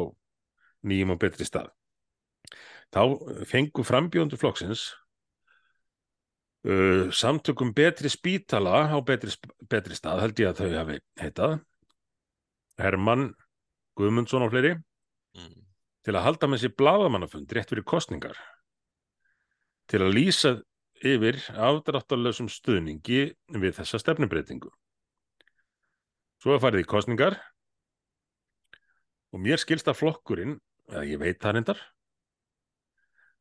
[0.86, 1.70] nýjum og betri stað.
[2.92, 3.02] Þá
[3.48, 4.90] fengu frambjóndu flokksins
[6.68, 9.32] uh, samtökum betri spítala á betri,
[9.70, 11.60] betri stað held ég að þau hafi heitað.
[12.80, 13.30] Hermann
[13.98, 14.76] Guðmundsson og fleiri.
[15.32, 15.62] Mm.
[16.04, 18.36] til að halda með sér bladamannafund rétt fyrir kostningar
[19.91, 20.53] til að lýsa
[21.03, 23.24] yfir afdráttarlausum stuðningi
[23.59, 24.70] við þessa stefnubreitingu.
[26.43, 27.39] Svo er farið í kostningar
[29.33, 30.57] og mér skilst að flokkurinn,
[30.91, 31.83] eða ég veit það reyndar,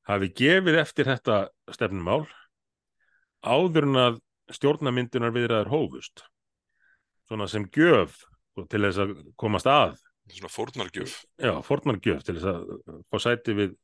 [0.09, 1.37] hafi gefið eftir þetta
[1.73, 2.23] stefnumál
[3.41, 4.19] áður en að
[4.55, 6.23] stjórnamyndunar viðraður hófust.
[7.29, 8.23] Svona sem gjöf
[8.69, 9.99] til þess að komast að.
[10.31, 11.15] Svona fórnargjöf.
[11.41, 13.77] Já, fórnargjöf til þess að fá sæti við,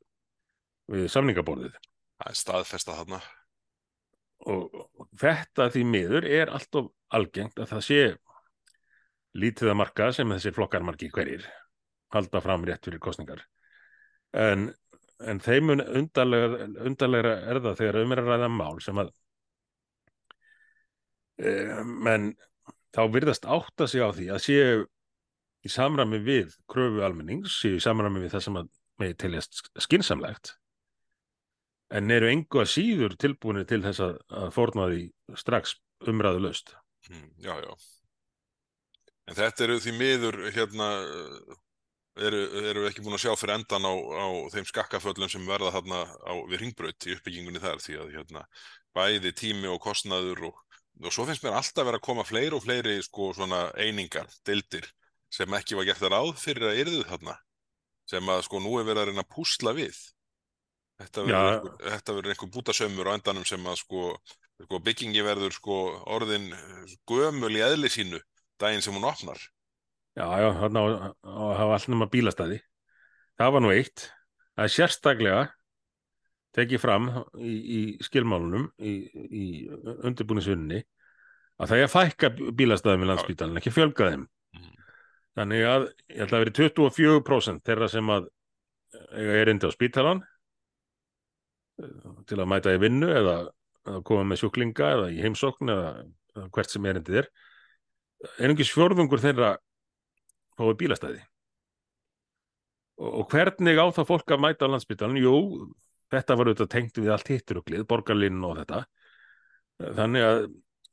[0.92, 1.78] við samningaborðið.
[2.18, 3.20] Það er staðfesta þarna.
[4.48, 4.74] Og,
[5.18, 8.02] þetta því miður er alltof algengt að það sé
[9.38, 11.46] lítið að marka sem þessi flokkarmarki hverjir
[12.14, 13.42] halda fram rétt fyrir kostningar.
[14.36, 14.68] En,
[15.20, 19.10] en þeim undarlega, er það þegar um er að ræða mál sem að
[21.38, 21.50] e,
[22.06, 22.30] menn
[22.94, 24.86] þá virðast átta sig á því að séu
[25.66, 30.56] í samræmi við kröfu almennings, séu í samræmi við það sem að með teljast skinsamlegt
[31.94, 35.04] en eru engu að síður tilbúinir til þess að, að forna því
[35.40, 35.78] strax
[36.08, 36.74] umræðu löst.
[37.08, 37.72] Mm, já, já.
[39.28, 40.88] En þetta eru því miður hérna
[42.18, 46.04] eru, eru ekki búin að sjá fyrir endan á, á þeim skakkaföllum sem verða hérna
[46.04, 48.44] á, við ringbraut í uppbyggingunni þar því að hérna
[48.96, 50.62] bæði tími og kostnaður og,
[51.04, 53.32] og svo finnst mér alltaf verið að koma fleiri og fleiri sko
[53.76, 54.88] einingar, deildir
[55.32, 57.36] sem ekki var gert að ráð fyrir að yrðu þarna
[58.08, 59.98] sem að sko nú er verið að reyna að púsla við
[60.98, 64.08] Þetta verður einhver, bútasömmur á endanum sem að sko,
[64.64, 65.76] sko byggingi verður sko
[66.10, 66.48] orðin
[67.06, 68.18] gömul í eðli sínu
[68.58, 69.38] daginn sem hún opnar.
[70.18, 72.58] Já, já, að hafa allt nema bílastæði.
[73.38, 74.08] Það var nú eitt.
[74.58, 75.42] Það er sérstaklega
[76.58, 77.06] tekið fram
[77.38, 79.44] í, í skilmálunum í, í
[80.08, 80.80] undirbúinisvinni
[81.58, 84.24] að það er að fækka bílastæðum í landsbítalinn, ekki fjölga þeim.
[84.56, 84.72] Mm.
[85.38, 88.28] Þannig að ég held að verið 24% þeirra sem að
[89.38, 90.24] er indi á spítalan
[92.28, 93.36] til að mæta í vinnu eða
[93.88, 95.90] að koma með sjúklinga eða í heimsókn eða,
[96.34, 97.28] eða hvert sem erindið er.
[98.42, 99.52] Einungis fjórðungur þeirra
[100.58, 101.20] fái bílastæði.
[102.98, 105.20] Og, og hvernig á það fólk að mæta á landsbytalan?
[105.22, 105.36] Jú,
[106.12, 108.82] þetta var auðvitað tengt við allt hitturuglið, borgarlinn og þetta.
[109.78, 110.40] Þannig að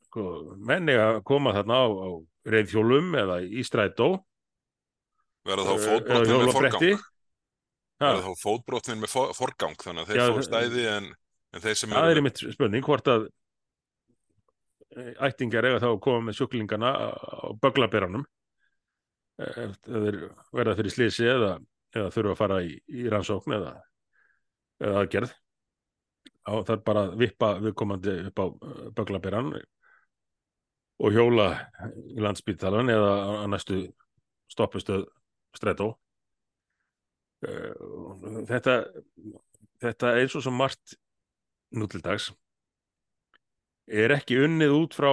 [0.06, 0.28] sko,
[0.70, 2.10] menni að koma þarna á, á
[2.54, 4.12] reyðhjólum eða í strætó.
[5.46, 7.06] Verða þá fótbrotnum með forgang
[8.04, 11.06] Er þá fótbrotnin með for, forgang þannig að þeir Já, fá það- stæði en,
[11.56, 13.28] en þeir sem það eru er einmitt spurning hvort að
[14.98, 18.26] eh, ættingjar eiga þá að koma með sjúklingana á böglaberanum
[19.46, 20.20] ef þeir
[20.56, 21.54] verða fyrir slísi eða,
[21.96, 23.74] eða þurfa að fara í, í rannsókn eða,
[24.84, 25.34] eða aðgerð.
[26.46, 28.46] Á það er bara að vippa viðkomandi upp á
[28.96, 29.54] böglaberan
[31.04, 31.48] og hjóla
[32.16, 33.12] í landsbítalan eða
[33.44, 33.82] á næstu
[34.52, 35.08] stoppustöð
[35.58, 35.90] strætó.
[35.92, 36.05] Eh,
[38.50, 38.76] þetta
[39.84, 40.96] þetta eins og svo margt
[41.76, 42.30] nú til dags
[43.86, 45.12] er ekki unnið út frá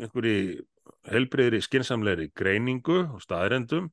[0.00, 0.64] einhverju
[1.10, 3.88] helbriðri skinsamlegri greiningu og staðrendum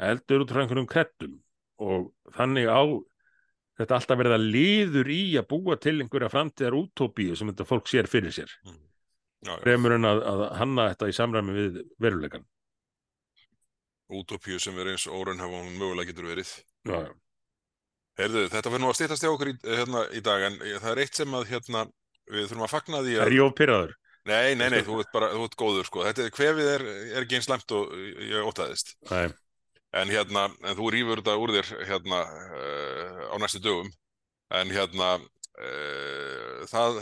[0.00, 1.40] heldur út frá einhverjum krettum
[1.82, 2.82] og þannig á
[3.80, 8.08] þetta alltaf verða liður í að búa til einhverja framtíðar útópíu sem þetta fólk sér
[8.10, 8.52] fyrir sér.
[8.62, 8.72] Já,
[9.48, 12.46] já, fremur en að, að hanna þetta í samræmi við veruleikan
[14.12, 16.52] útópíu sem er eins óraunhafa hún mögulega getur verið
[16.88, 17.10] Já, já.
[18.20, 21.00] Heyrðu, þetta verður nú að stýttast hjá okkur í, hérna, í dag en það er
[21.04, 21.84] eitt sem að hérna,
[22.28, 23.94] við þurfum að fagna því að Er ég of pyrraður?
[24.28, 26.02] Nei, nei, nei, þú ert bara, þú ert góður sko.
[26.06, 29.24] Þetta er, hvefið er, er ekki eins slæmt og ég ótaðist Nei,
[29.92, 33.90] En hérna, en þú rýfur þetta úr þér hérna uh, á næstu dögum.
[34.56, 37.00] En hérna uh, það,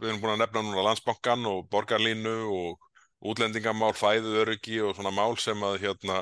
[0.00, 5.36] við erum búin að nefna núna landsbankan og borgarlínu og útlendingamál, fæðuöryggi og svona mál
[5.38, 6.18] sem að hérna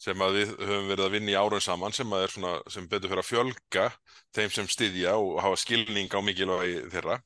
[0.00, 3.22] sem að við höfum verið að vinna í árum saman sem svona, sem betur fyrir
[3.24, 3.88] að fjölga
[4.36, 7.18] þeim sem styðja og hafa skilning á mikilvægi þeirra.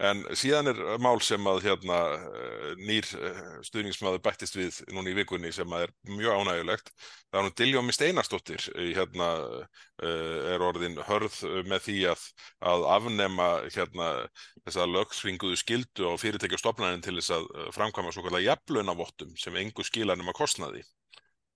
[0.00, 5.16] En síðan er mál sem að hérna eh, nýr eh, stuðningsmaður bættist við núna í
[5.18, 9.28] vikunni sem að er mjög ánægulegt það er nú Diljón Mist Einarsdóttir eh, hérna
[10.08, 11.36] er orðin hörð
[11.68, 12.24] með því að,
[12.72, 14.10] að afnema hérna
[14.62, 16.22] þessa lögsvinguðu skildu og
[16.62, 20.84] stopnanin til þess að framkvæma svo kallar jafnlaunavottum sem engu skilanum að kostnaði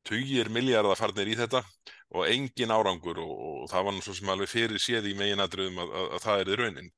[0.09, 1.63] tugir miljardar farnir í þetta
[2.13, 5.81] og engin árangur og, og það var nú svo sem alveg fyrir séð í meginadröðum
[5.83, 6.91] að, að, að það er í raunin.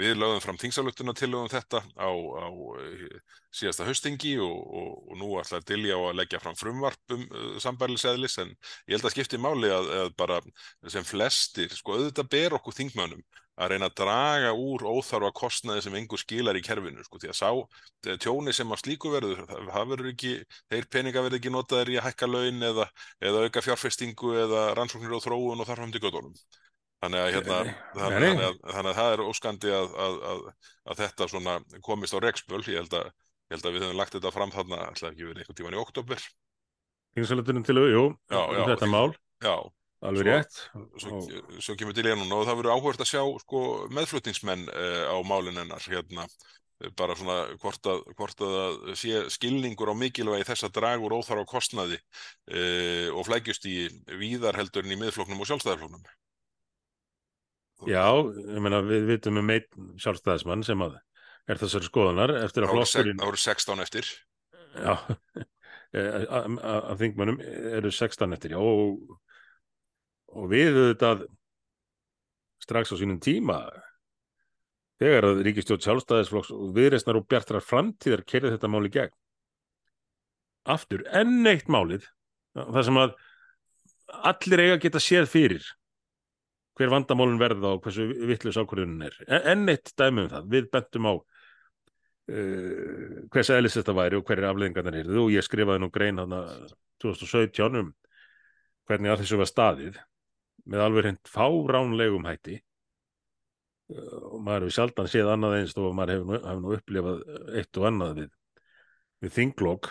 [0.00, 2.48] Við lögðum fram tingsálugtuna til um þetta á, á
[2.80, 3.18] eh,
[3.52, 7.58] síðasta haustingi og, og, og nú ætlar Dilja á að leggja fram frumvarp um uh,
[7.60, 10.38] sambærilegsæðlis en ég held að skipti máli að, að bara
[10.88, 13.20] sem flestir, sko auðvitað ber okkur þingmönnum
[13.60, 17.38] að reyna að draga úr óþarfa kostnaði sem engur skilar í kerfinu sko, því að
[17.38, 20.32] sá eh, tjóni sem að slíku verður, það, verður ekki,
[20.72, 22.88] þeir peninga verður ekki notaðir í að hækka laun eða,
[23.30, 26.36] eða auka fjárfestingu eða rannsóknir og þróun og þarfum til göttunum.
[27.00, 27.58] Þannig að, hérna,
[27.96, 28.28] þannig, nei.
[28.28, 30.40] þannig, að, þannig að það er óskandi að, að, að,
[30.92, 31.54] að þetta
[31.86, 32.60] komist á rekspöl.
[32.68, 33.06] Ég held að,
[33.48, 35.80] ég held að við höfum lagt þetta fram þarna, ætlaði ekki verið einhvern tíman í
[35.80, 36.26] oktober.
[37.16, 39.54] þingsalutunum til jú, Já, um þetta mál, Já,
[40.00, 40.54] alveg Svo- rétt
[41.02, 43.64] svo, og, svo kemur til ég núna og það verður áhvert að sjá sko,
[43.96, 46.24] meðflutningsmenn uh, á málin hennar hérna,
[46.80, 51.18] eh, bara svona hvort að, hvort að sé skilningur á mikilvægi þess að draga úr
[51.20, 53.76] óþarfa kostnaði uh, og flækjust í
[54.22, 56.08] víðar heldur en í miðfloknum og sjálfstæðarfloknum.
[57.88, 60.98] Já, ég meina við vitum um einn sjálfstæðismann sem að
[61.48, 64.10] er þessari skoðunar eftir að flokkurinn það voru 16 eftir.
[64.76, 64.92] já,
[65.96, 67.40] eh, að þingmönnum
[67.80, 69.16] eru 16 eftir, já og,
[70.36, 71.24] og við auðvitað
[72.62, 73.58] strax á sínum tíma
[75.00, 79.14] þegar að ríkistjórn sjálfstæðisflokks og viðreisnar og bjartrar framtíðar kerði þetta máli gegn
[80.70, 82.04] aftur enn eitt málið
[82.54, 83.14] það sem að
[84.30, 85.64] allir eiga geta séð fyrir
[86.80, 89.16] hver vandamálun verða og hversu vittlust ákvörðunin er.
[89.28, 90.46] En- Enn eitt dæmi um það.
[90.48, 91.24] Við bentum á uh,
[93.32, 96.40] hvers eðlis þetta væri og hverju afleðingarnar yrðu og ég skrifaði nú grein hana
[97.04, 97.90] 2017 um
[98.88, 100.00] hvernig að þessu var staðið
[100.70, 102.58] með alveg hreint fáránlegum hætti
[103.90, 107.24] og maður hefur sjaldan séð annað eins og maður hefur nú, hefur nú upplifað
[107.58, 108.36] eitt og annað við,
[109.24, 109.90] við þinglokk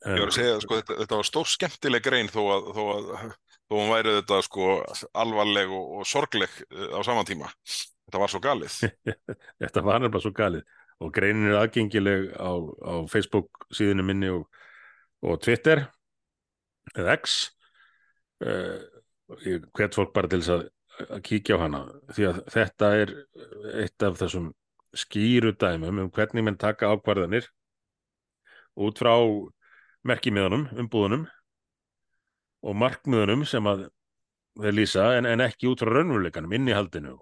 [0.00, 3.08] Ég var að segja, sko, þetta, þetta var stór skemmtileg grein þó að, þó að,
[3.66, 4.68] þó hún væri þetta sko
[5.18, 7.50] alvarleg og, og sorgleg eh, á saman tíma.
[8.06, 8.76] Þetta var svo galið.
[9.64, 14.46] Þetta var nefnilega svo galið og greinin er aðgengileg á, á Facebook síðinu minni og,
[15.24, 15.86] og Twitter
[16.92, 17.36] eða X
[18.44, 18.76] uh,
[19.46, 20.66] ég hvet fólk bara til þess að,
[21.06, 21.80] að kíkja á hana
[22.14, 23.14] því að þetta er
[23.84, 24.50] eitt af þessum
[24.96, 27.46] skýru dæmum um hvernig menn taka ákvarðanir
[28.80, 29.14] út frá
[30.06, 31.26] merkimiðanum, umbúðunum
[32.60, 33.88] og markmiðunum sem að
[34.60, 37.16] þeir lýsa en, en ekki út frá raunveruleikanum, innihaldinu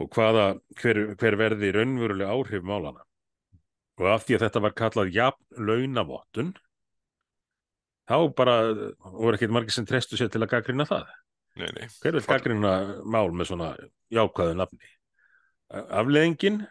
[0.00, 0.46] og hvaða,
[0.80, 3.04] hver, hver verði raunverulega áhrif málana.
[4.00, 6.54] Og af því að þetta var kallað jafn launavottun,
[8.10, 8.56] þá bara
[9.02, 11.10] voru ekkert margir sem trestu sér til að gaggrina það.
[11.60, 11.88] Nei, nei.
[12.00, 12.72] Hver vil gaggrina
[13.04, 13.74] mál með svona
[14.12, 14.90] jákvæðu nafni?
[15.72, 16.62] Afleðingin,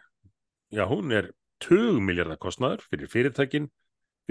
[0.74, 1.30] já hún er
[1.62, 3.70] 20 miljardar kostnaður fyrir fyrirtækin,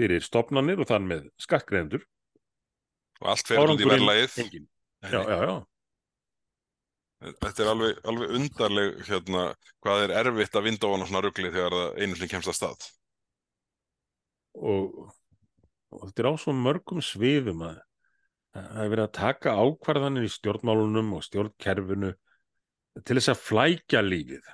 [0.00, 2.04] fyrir stopnanir og þann með skattgreðendur.
[3.22, 3.88] Og allt fer út í.
[3.88, 4.68] Nei,
[5.02, 5.54] Já, já, já.
[7.22, 9.42] Þetta er alveg, alveg undarleg hérna,
[9.82, 12.56] hvað er erfitt að vinda ofan á svona rugli þegar það einu sinni kemst að
[12.58, 12.86] stað.
[14.58, 15.12] og,
[15.92, 17.78] og þetta er á svo mörgum sviðum að
[18.52, 22.12] það er verið að taka ákvarðanir í stjórnmálunum og stjórnkerfinu
[23.00, 24.50] til þess að flækja lífið.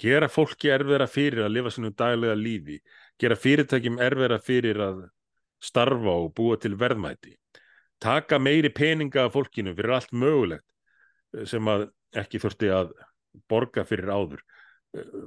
[0.00, 2.78] Gera fólki erfiðra fyrir að lifa sinu daglega lífi.
[3.20, 5.02] Gera fyrirtækjum erfiðra fyrir að
[5.60, 7.34] starfa og búa til verðmæti.
[8.00, 10.64] Taka meiri peninga af fólkinu fyrir allt mögulegt
[11.36, 12.94] eh, sem að ekki þurfti að
[13.50, 14.44] borga fyrir áður.
[14.96, 15.18] Eh,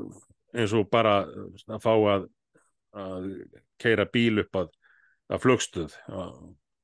[0.57, 2.25] eins og bara að fá að,
[2.97, 3.29] að
[3.81, 4.73] keira bíl upp að,
[5.33, 6.21] að flugstöð á,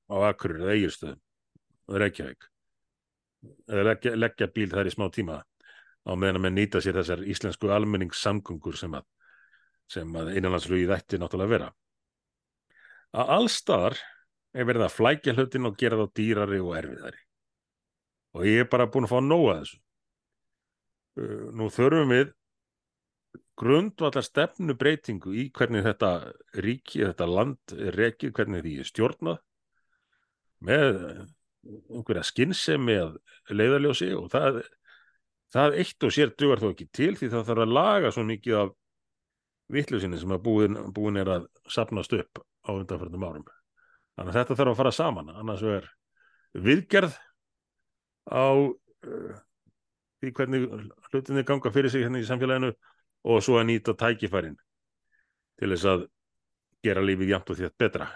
[0.09, 2.47] á Akurur eða Egilstöð eða Reykjavík.
[3.69, 7.25] Eða leggja, leggja bíl þar í smá tíma á meðan að menn nýta sér þessar
[7.29, 9.05] íslensku almenningssamgöngur sem að,
[9.95, 11.69] að innanlandsflugið ætti náttúrulega að vera.
[13.19, 13.99] Að allstaðar
[14.53, 17.21] er verið að flækja hlutin og gera þá dýrari og erfiðari.
[18.37, 19.79] Og ég er bara búin að fá nóga þessu.
[21.57, 22.33] Nú þurfum við
[23.59, 26.11] grundvallar stefnu breytingu í hvernig þetta
[26.63, 29.39] ríki, þetta land rekið, hvernig því er stjórnað
[30.69, 30.99] með
[31.91, 33.17] einhverja skinnsemi að
[33.51, 34.61] leiðarljósi og það,
[35.53, 38.59] það eitt og sér dugar þó ekki til því það þarf að laga svo mikið
[38.61, 38.75] af
[39.69, 43.49] vittlusinni sem að búin, búin er að sapnast upp á undanförnum árum.
[44.17, 45.85] Þannig að þetta þarf að fara saman, annars er
[46.57, 47.17] viðgerð
[48.29, 49.35] á uh,
[50.19, 50.65] því hvernig
[51.11, 52.73] hlutinni ganga fyrir sig hérna í samfélaginu
[53.27, 54.57] og svo að nýta tækifærin
[55.59, 56.07] til þess að
[56.85, 58.07] gera lífið jæmt og þétt betra.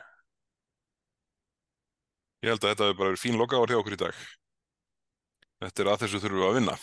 [2.43, 4.25] Ég held að þetta hefur bara verið fín lokaður hjá okkur í dag.
[5.63, 6.75] Þetta er að þessu þurfum við að vinna.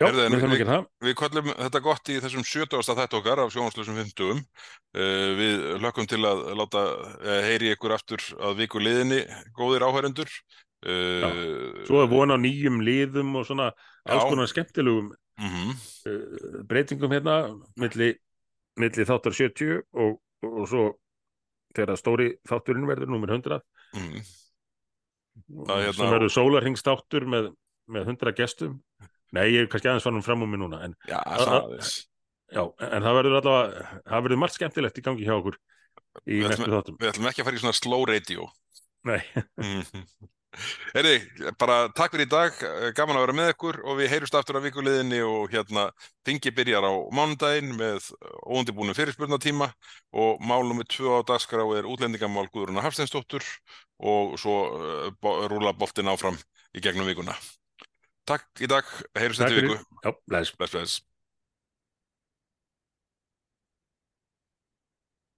[0.00, 0.84] Já, við þurfum ekki það.
[1.04, 2.94] Við kvöllum þetta gott í þessum 70.
[3.00, 4.40] þætt okkar af sjónvarslösum 50.
[4.96, 9.20] Uh, við lökum til að láta uh, heyri ykkur aftur að viku liðinni
[9.58, 10.32] góðir áhærendur.
[10.80, 13.68] Uh, Svo er von á nýjum liðum og svona
[14.08, 15.70] alls konar skemmtilegum mhm.
[16.10, 17.36] uh, breytingum hérna
[17.80, 18.12] milli,
[18.80, 20.84] milli þáttar 70 og, og svo
[21.76, 23.60] þegar stóri þátturinn verður nummer 100
[23.96, 24.28] mhm.
[25.40, 27.50] Það hérna- sem verður sólarhingstáttur með,
[27.90, 28.78] með 100 gestum
[29.30, 31.90] Nei, ég er kannski aðeins fannum fram um mig núna en, Já, Að- það að-
[32.50, 35.58] já, en það verður allavega það verður margt skemmtilegt í gangi hjá okkur
[36.26, 38.48] í Við ætlum- næstu þáttum Við ætlum ekki að fara í svona slow radio.
[39.06, 39.20] Nei,
[40.90, 41.12] Herri,
[41.60, 42.56] bara takk fyrir í dag,
[42.98, 45.84] gaman að vera með ykkur og við heyrjumst aftur af vikuliðinni og hérna
[46.26, 48.08] þingi byrjar á mánudaginn með
[48.42, 49.70] óundibúnum fyrirspurnatíma
[50.10, 53.46] og málum við tvö á dagskrá er útlendingamál Guðruna Hafsteinsdóttur
[54.02, 56.38] og svo uh, bo- rúla boltin áfram
[56.74, 57.36] í gegnum vikuna.
[58.26, 59.78] Takk í dag, heyrjumst þetta viku.
[60.02, 61.09] Já, bless Bless, bless.